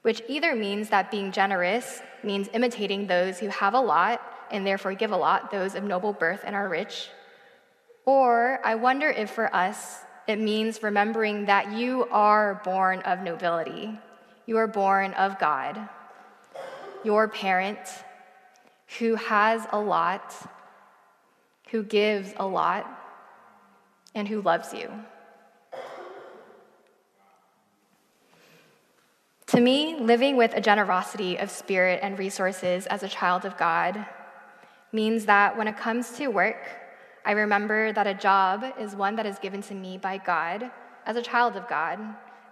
which 0.07 0.21
either 0.29 0.55
means 0.55 0.87
that 0.87 1.11
being 1.11 1.33
generous 1.33 2.01
means 2.23 2.47
imitating 2.53 3.07
those 3.07 3.39
who 3.39 3.49
have 3.49 3.73
a 3.73 3.79
lot 3.79 4.21
and 4.51 4.65
therefore 4.65 4.93
give 4.93 5.11
a 5.11 5.17
lot, 5.17 5.51
those 5.51 5.75
of 5.75 5.83
noble 5.83 6.13
birth 6.13 6.43
and 6.45 6.55
are 6.55 6.69
rich, 6.69 7.09
or 8.05 8.61
I 8.63 8.75
wonder 8.75 9.09
if 9.09 9.29
for 9.29 9.53
us 9.53 10.05
it 10.25 10.39
means 10.39 10.81
remembering 10.81 11.47
that 11.47 11.73
you 11.73 12.07
are 12.09 12.61
born 12.63 13.01
of 13.01 13.21
nobility. 13.21 13.99
You 14.45 14.55
are 14.55 14.67
born 14.67 15.11
of 15.15 15.37
God, 15.39 15.89
your 17.03 17.27
parent 17.27 17.79
who 18.99 19.15
has 19.15 19.67
a 19.73 19.77
lot 19.77 20.33
who 21.71 21.83
gives 21.83 22.33
a 22.37 22.47
lot, 22.47 22.87
and 24.15 24.25
who 24.25 24.41
loves 24.41 24.73
you. 24.73 24.89
To 29.57 29.63
me, 29.63 29.95
living 29.99 30.37
with 30.37 30.53
a 30.53 30.61
generosity 30.61 31.37
of 31.37 31.49
spirit 31.49 32.01
and 32.03 32.19
resources 32.19 32.85
as 32.85 33.01
a 33.01 33.07
child 33.07 33.43
of 33.43 33.57
God 33.57 34.05
means 34.91 35.25
that 35.25 35.57
when 35.57 35.67
it 35.67 35.75
comes 35.75 36.11
to 36.17 36.27
work, 36.27 36.63
I 37.25 37.31
remember 37.31 37.91
that 37.91 38.05
a 38.05 38.13
job 38.13 38.63
is 38.79 38.95
one 38.95 39.15
that 39.15 39.25
is 39.25 39.39
given 39.39 39.63
to 39.63 39.73
me 39.73 39.97
by 39.97 40.19
God 40.19 40.69
as 41.07 41.15
a 41.15 41.23
child 41.23 41.55
of 41.55 41.67
God, 41.67 41.97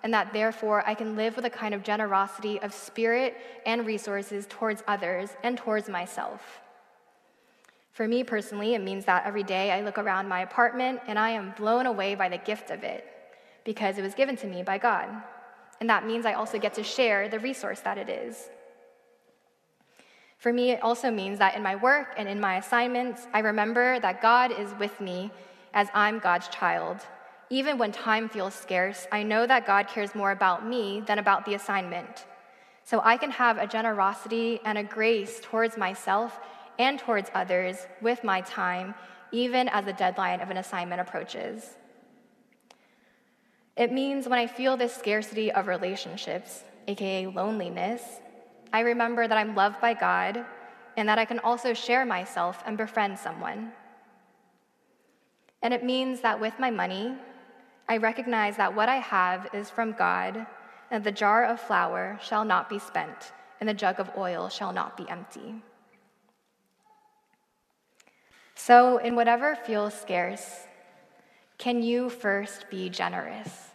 and 0.02 0.12
that 0.16 0.34
therefore 0.34 0.84
I 0.88 0.96
can 0.96 1.16
live 1.16 1.36
with 1.36 1.46
a 1.46 1.50
kind 1.52 1.76
of 1.76 1.84
generosity 1.84 2.60
of 2.60 2.74
spirit 2.74 3.38
and 3.68 3.86
resources 3.86 4.48
towards 4.50 4.82
others 4.88 5.30
and 5.44 5.60
towards 5.60 5.88
myself. 5.88 6.42
For 7.92 8.08
me 8.08 8.24
personally, 8.24 8.74
it 8.74 8.82
means 8.82 9.06
that 9.06 9.28
every 9.28 9.44
day 9.44 9.70
I 9.70 9.82
look 9.82 10.00
around 10.00 10.28
my 10.28 10.40
apartment 10.40 11.02
and 11.06 11.20
I 11.20 11.30
am 11.30 11.54
blown 11.56 11.86
away 11.86 12.16
by 12.16 12.30
the 12.30 12.40
gift 12.40 12.72
of 12.72 12.84
it 12.84 13.06
because 13.64 14.00
it 14.00 14.02
was 14.02 14.16
given 14.16 14.36
to 14.38 14.48
me 14.48 14.64
by 14.64 14.80
God. 14.80 15.22
And 15.80 15.90
that 15.90 16.06
means 16.06 16.26
I 16.26 16.34
also 16.34 16.58
get 16.58 16.74
to 16.76 16.84
share 16.84 17.30
the 17.30 17.40
resource 17.40 17.82
that 17.82 17.98
it 17.98 18.10
is. 18.10 18.50
For 20.38 20.54
me, 20.54 20.72
it 20.72 20.84
also 20.84 21.10
means 21.10 21.40
that 21.40 21.56
in 21.56 21.64
my 21.64 21.76
work 21.76 22.14
and 22.18 22.28
in 22.28 22.40
my 22.40 22.58
assignments, 22.58 23.28
I 23.34 23.40
remember 23.40 24.00
that 24.00 24.22
God 24.22 24.52
is 24.52 24.74
with 24.80 25.02
me 25.02 25.32
as 25.74 25.88
I'm 25.94 26.20
God's 26.20 26.48
child. 26.50 27.00
Even 27.50 27.78
when 27.78 27.92
time 27.92 28.30
feels 28.30 28.54
scarce, 28.54 29.08
I 29.12 29.24
know 29.24 29.46
that 29.46 29.68
God 29.68 29.88
cares 29.88 30.16
more 30.16 30.32
about 30.32 30.68
me 30.68 31.02
than 31.06 31.20
about 31.20 31.46
the 31.46 31.54
assignment. 31.54 32.26
So 32.84 33.02
I 33.04 33.18
can 33.18 33.32
have 33.32 33.58
a 33.58 33.68
generosity 33.68 34.60
and 34.66 34.78
a 34.78 34.84
grace 34.84 35.40
towards 35.42 35.78
myself 35.78 36.40
and 36.78 37.00
towards 37.00 37.32
others 37.34 37.88
with 38.02 38.24
my 38.24 38.42
time, 38.42 38.94
even 39.32 39.68
as 39.70 39.86
the 39.86 39.94
deadline 39.94 40.42
of 40.42 40.52
an 40.52 40.58
assignment 40.58 41.02
approaches. 41.02 41.76
It 43.76 43.92
means 43.92 44.28
when 44.28 44.40
I 44.40 44.48
feel 44.48 44.78
this 44.78 44.96
scarcity 44.96 45.52
of 45.52 45.68
relationships, 45.68 46.64
aka 46.88 47.28
loneliness, 47.28 48.02
I 48.72 48.82
remember 48.82 49.28
that 49.28 49.38
I'm 49.38 49.56
loved 49.56 49.82
by 49.82 49.94
God 49.94 50.46
and 50.98 51.10
that 51.10 51.20
I 51.20 51.26
can 51.26 51.40
also 51.40 51.74
share 51.74 52.06
myself 52.06 52.64
and 52.66 52.78
befriend 52.78 53.20
someone. 53.20 53.74
And 55.62 55.74
it 55.74 55.84
means 55.84 56.22
that 56.22 56.40
with 56.40 56.54
my 56.60 56.72
money, 56.72 57.16
I 57.88 57.98
recognize 57.98 58.58
that 58.58 58.76
what 58.76 58.90
I 58.90 58.98
have 58.98 59.50
is 59.54 59.70
from 59.70 59.92
God, 59.92 60.46
and 60.90 61.04
the 61.04 61.12
jar 61.12 61.46
of 61.46 61.60
flour 61.60 62.20
shall 62.22 62.46
not 62.46 62.70
be 62.70 62.80
spent, 62.80 63.34
and 63.60 63.68
the 63.68 63.74
jug 63.74 64.00
of 64.00 64.12
oil 64.18 64.50
shall 64.50 64.72
not 64.74 64.98
be 64.98 65.08
empty. 65.10 65.56
So, 68.56 68.98
in 68.98 69.16
whatever 69.16 69.56
feels 69.56 69.94
scarce, 69.94 70.65
Can 71.58 71.82
you 71.82 72.10
first 72.10 72.70
be 72.70 72.90
generous? 72.90 73.70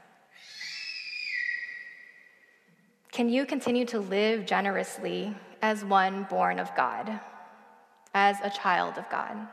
Can 3.13 3.29
you 3.29 3.45
continue 3.45 3.85
to 3.87 3.99
live 3.99 4.47
generously 4.47 5.35
as 5.63 5.85
one 5.85 6.25
born 6.31 6.59
of 6.59 6.75
God, 6.77 7.21
as 8.15 8.37
a 8.43 8.51
child 8.51 8.99
of 8.99 9.09
God? 9.11 9.49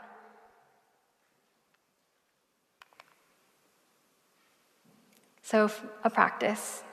So, 5.42 5.72
a 6.04 6.10
practice. 6.10 6.84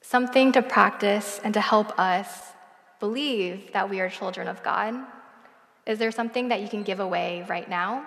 Something 0.00 0.52
to 0.52 0.62
practice 0.62 1.40
and 1.44 1.52
to 1.54 1.60
help 1.60 1.98
us 1.98 2.52
believe 3.00 3.72
that 3.72 3.90
we 3.90 4.00
are 4.00 4.08
children 4.08 4.48
of 4.48 4.62
God. 4.62 4.94
Is 5.84 5.98
there 5.98 6.10
something 6.10 6.48
that 6.48 6.62
you 6.62 6.68
can 6.68 6.82
give 6.82 7.00
away 7.00 7.44
right 7.48 7.68
now? 7.68 8.06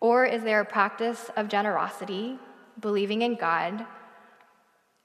Or 0.00 0.24
is 0.24 0.42
there 0.42 0.60
a 0.60 0.64
practice 0.64 1.30
of 1.36 1.48
generosity, 1.48 2.38
believing 2.80 3.20
in 3.22 3.34
God, 3.34 3.84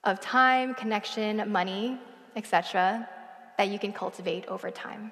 of 0.06 0.22
time, 0.22 0.74
connection, 0.74 1.52
money, 1.52 2.00
etc., 2.36 3.08
that 3.58 3.68
you 3.68 3.78
can 3.78 3.92
cultivate 3.92 4.46
over 4.48 4.72
time? 4.72 5.12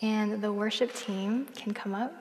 And 0.00 0.42
the 0.42 0.52
worship 0.52 0.94
team 0.94 1.46
can 1.54 1.74
come 1.74 1.94
up. 1.94 2.12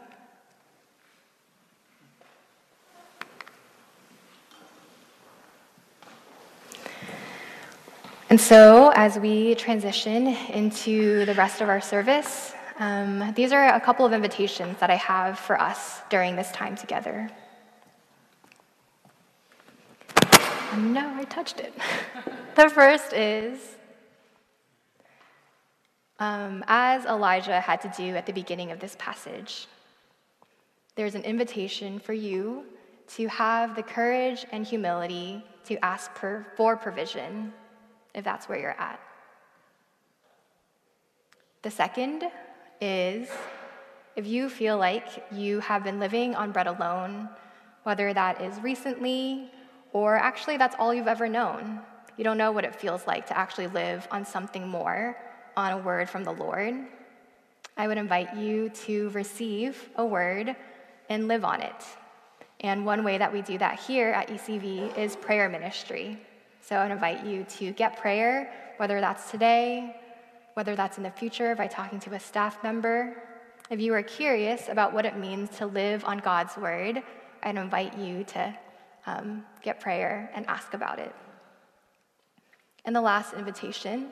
And 8.30 8.42
so, 8.42 8.92
as 8.96 9.20
we 9.20 9.54
transition 9.56 10.28
into 10.50 11.24
the 11.26 11.36
rest 11.36 11.62
of 11.62 11.70
our 11.70 11.82
service, 11.82 12.54
um, 12.80 13.34
these 13.36 13.52
are 13.52 13.76
a 13.76 13.80
couple 13.80 14.06
of 14.06 14.14
invitations 14.14 14.80
that 14.80 14.90
I 14.90 14.96
have 14.96 15.38
for 15.38 15.60
us 15.60 16.02
during 16.10 16.36
this 16.36 16.52
time 16.52 16.76
together. 16.76 17.30
No, 20.78 21.14
I 21.16 21.24
touched 21.26 21.60
it. 21.60 21.74
the 22.56 22.70
first 22.70 23.14
is 23.14 23.76
um, 26.20 26.64
as 26.68 27.06
Elijah 27.06 27.60
had 27.60 27.82
to 27.82 27.94
do 27.96 28.16
at 28.16 28.26
the 28.26 28.34
beginning 28.34 28.72
of 28.72 28.80
this 28.80 28.96
passage. 28.98 29.68
There's 30.96 31.16
an 31.16 31.24
invitation 31.24 32.00
for 32.00 32.14
you 32.14 32.66
to 33.16 33.28
have 33.28 33.76
the 33.76 33.84
courage 33.84 34.46
and 34.52 34.66
humility 34.66 35.44
to 35.66 35.84
ask 35.84 36.14
per, 36.16 36.46
for 36.56 36.76
provision, 36.76 37.54
if 38.16 38.24
that's 38.24 38.48
where 38.48 38.60
you're 38.60 38.80
at. 38.80 39.00
The 41.62 41.72
second 41.72 42.24
is 42.84 43.30
if 44.16 44.28
you 44.28 44.50
feel 44.50 44.78
like 44.78 45.08
you 45.32 45.62
have 45.62 45.84
been 45.84 46.00
living 46.00 46.36
on 46.36 46.52
bread 46.52 46.68
alone, 46.68 47.30
whether 47.84 48.14
that 48.14 48.42
is 48.42 48.60
recently 48.60 49.50
or 49.94 50.16
actually 50.16 50.58
that's 50.58 50.76
all 50.78 50.94
you've 50.94 51.08
ever 51.08 51.30
known. 51.30 51.80
You 52.18 52.24
don't 52.24 52.38
know 52.38 52.52
what 52.52 52.66
it 52.66 52.76
feels 52.76 53.08
like 53.08 53.26
to 53.28 53.38
actually 53.38 53.68
live 53.68 54.08
on 54.12 54.26
something 54.26 54.68
more 54.68 55.18
on 55.56 55.72
a 55.72 55.78
word 55.78 56.10
from 56.10 56.24
the 56.24 56.32
Lord, 56.32 56.76
I 57.78 57.88
would 57.88 57.98
invite 57.98 58.36
you 58.36 58.70
to 58.86 59.10
receive 59.10 59.90
a 59.96 60.06
word 60.06 60.56
and 61.10 61.28
live 61.28 61.44
on 61.44 61.62
it. 61.62 61.86
And 62.60 62.86
one 62.86 63.04
way 63.04 63.18
that 63.18 63.32
we 63.32 63.42
do 63.42 63.58
that 63.58 63.80
here 63.80 64.10
at 64.10 64.28
ECV 64.28 64.98
is 64.98 65.16
prayer 65.16 65.50
ministry. 65.50 66.20
So 66.62 66.76
I 66.76 66.92
invite 66.92 67.26
you 67.26 67.46
to 67.58 67.72
get 67.72 67.98
prayer, 67.98 68.52
whether 68.78 69.00
that's 69.02 69.30
today, 69.32 69.96
whether 70.54 70.76
that's 70.76 70.98
in 70.98 71.04
the 71.04 71.12
future 71.12 71.56
by 71.56 71.68
talking 71.68 72.00
to 72.02 72.14
a 72.14 72.20
staff 72.20 72.64
member. 72.64 73.22
If 73.70 73.80
you 73.80 73.94
are 73.94 74.04
curious 74.04 74.70
about 74.70 74.94
what 74.94 75.06
it 75.06 75.18
means 75.18 75.50
to 75.58 75.66
live 75.66 76.04
on 76.06 76.20
God's 76.20 76.56
word, 76.58 77.02
I'd 77.42 77.58
invite 77.58 77.98
you 77.98 78.24
to 78.26 78.58
um, 79.06 79.46
get 79.62 79.80
prayer 79.80 80.32
and 80.36 80.46
ask 80.48 80.74
about 80.74 81.00
it. 81.00 81.14
And 82.86 82.96
the 82.96 83.02
last 83.02 83.34
invitation 83.34 84.12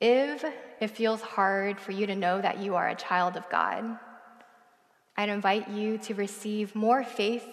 if 0.00 0.44
it 0.80 0.90
feels 0.90 1.20
hard 1.20 1.80
for 1.80 1.90
you 1.90 2.06
to 2.06 2.14
know 2.14 2.40
that 2.40 2.58
you 2.58 2.76
are 2.76 2.88
a 2.88 2.94
child 2.94 3.36
of 3.36 3.48
God, 3.50 3.98
I'd 5.16 5.28
invite 5.28 5.68
you 5.68 5.98
to 5.98 6.14
receive 6.14 6.74
more 6.76 7.02
faith 7.02 7.44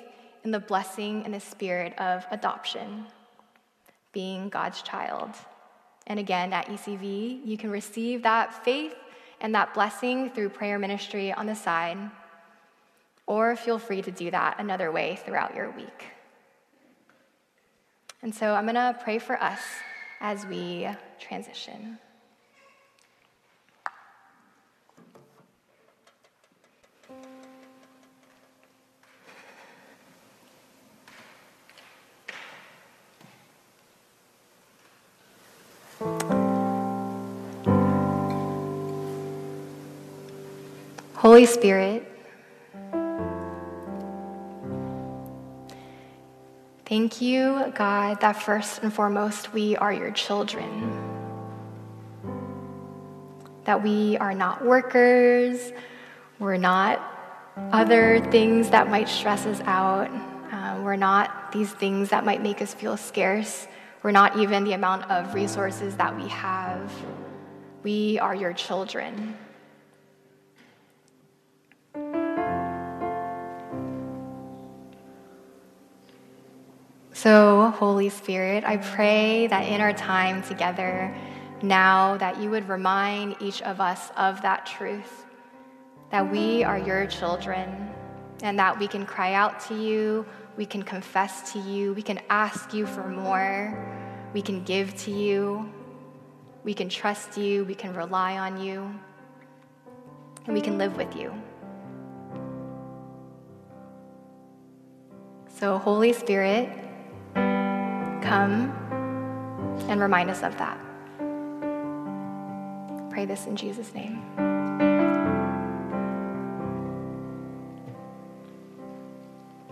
in 0.43 0.51
the 0.51 0.59
blessing 0.59 1.23
and 1.25 1.33
the 1.33 1.39
spirit 1.39 1.97
of 1.97 2.23
adoption, 2.29 3.07
being 4.13 4.49
God's 4.49 4.83
child. 4.83 5.31
And 6.07 6.19
again, 6.19 6.53
at 6.53 6.67
ECV, 6.67 7.45
you 7.45 7.57
can 7.57 7.71
receive 7.71 8.23
that 8.23 8.63
faith 8.63 8.95
and 9.41 9.53
that 9.55 9.73
blessing 9.73 10.29
through 10.29 10.49
prayer 10.49 10.79
ministry 10.79 11.33
on 11.33 11.45
the 11.45 11.55
side, 11.55 11.97
or 13.27 13.55
feel 13.55 13.79
free 13.79 14.01
to 14.01 14.11
do 14.11 14.31
that 14.31 14.59
another 14.59 14.91
way 14.91 15.19
throughout 15.25 15.55
your 15.55 15.71
week. 15.71 16.05
And 18.21 18.33
so 18.33 18.53
I'm 18.53 18.65
going 18.65 18.75
to 18.75 18.97
pray 19.03 19.19
for 19.19 19.41
us 19.41 19.59
as 20.21 20.45
we 20.45 20.87
transition. 21.19 21.99
Holy 41.25 41.47
Spirit, 41.47 42.05
thank 46.85 47.19
you, 47.19 47.73
God, 47.73 48.21
that 48.21 48.33
first 48.33 48.83
and 48.83 48.93
foremost 48.93 49.51
we 49.51 49.75
are 49.75 49.91
your 49.91 50.11
children. 50.11 50.69
That 53.63 53.81
we 53.81 54.17
are 54.17 54.35
not 54.35 54.63
workers, 54.63 55.73
we're 56.38 56.57
not 56.57 57.01
other 57.71 58.19
things 58.29 58.69
that 58.69 58.91
might 58.91 59.09
stress 59.09 59.47
us 59.47 59.61
out, 59.61 60.11
uh, 60.51 60.79
we're 60.83 60.95
not 60.95 61.51
these 61.51 61.71
things 61.71 62.09
that 62.09 62.23
might 62.23 62.43
make 62.43 62.61
us 62.61 62.75
feel 62.75 62.97
scarce, 62.97 63.67
we're 64.03 64.11
not 64.11 64.38
even 64.38 64.63
the 64.63 64.73
amount 64.73 65.09
of 65.09 65.33
resources 65.33 65.95
that 65.95 66.15
we 66.15 66.27
have. 66.27 66.93
We 67.81 68.19
are 68.19 68.35
your 68.35 68.53
children. 68.53 69.35
So, 77.25 77.73
Holy 77.79 78.09
Spirit, 78.09 78.63
I 78.65 78.77
pray 78.77 79.47
that 79.47 79.67
in 79.67 79.81
our 79.81 79.93
time 79.93 80.43
together 80.43 81.11
now 81.63 82.17
that 82.17 82.39
you 82.39 82.51
would 82.51 82.69
remind 82.69 83.35
each 83.39 83.63
of 83.63 83.81
us 83.81 84.11
of 84.15 84.43
that 84.43 84.67
truth, 84.67 85.25
that 86.11 86.31
we 86.31 86.63
are 86.63 86.77
your 86.77 87.07
children, 87.07 87.89
and 88.43 88.59
that 88.59 88.77
we 88.77 88.88
can 88.88 89.07
cry 89.07 89.33
out 89.33 89.59
to 89.61 89.73
you, 89.73 90.23
we 90.55 90.67
can 90.67 90.83
confess 90.83 91.51
to 91.53 91.59
you, 91.61 91.95
we 91.95 92.03
can 92.03 92.19
ask 92.29 92.75
you 92.75 92.85
for 92.85 93.07
more, 93.07 93.73
we 94.35 94.43
can 94.43 94.63
give 94.63 94.95
to 94.97 95.09
you, 95.09 95.67
we 96.63 96.75
can 96.75 96.89
trust 96.89 97.39
you, 97.39 97.65
we 97.65 97.73
can 97.73 97.91
rely 97.95 98.38
on 98.38 98.61
you, 98.61 98.88
and 100.45 100.53
we 100.53 100.61
can 100.61 100.77
live 100.77 100.95
with 100.95 101.15
you. 101.15 101.33
So, 105.47 105.79
Holy 105.79 106.13
Spirit, 106.13 106.84
come 108.25 108.71
and 109.88 110.01
remind 110.01 110.29
us 110.29 110.43
of 110.43 110.57
that. 110.57 110.79
Pray 113.09 113.25
this 113.25 113.45
in 113.45 113.55
Jesus' 113.55 113.93
name. 113.93 114.21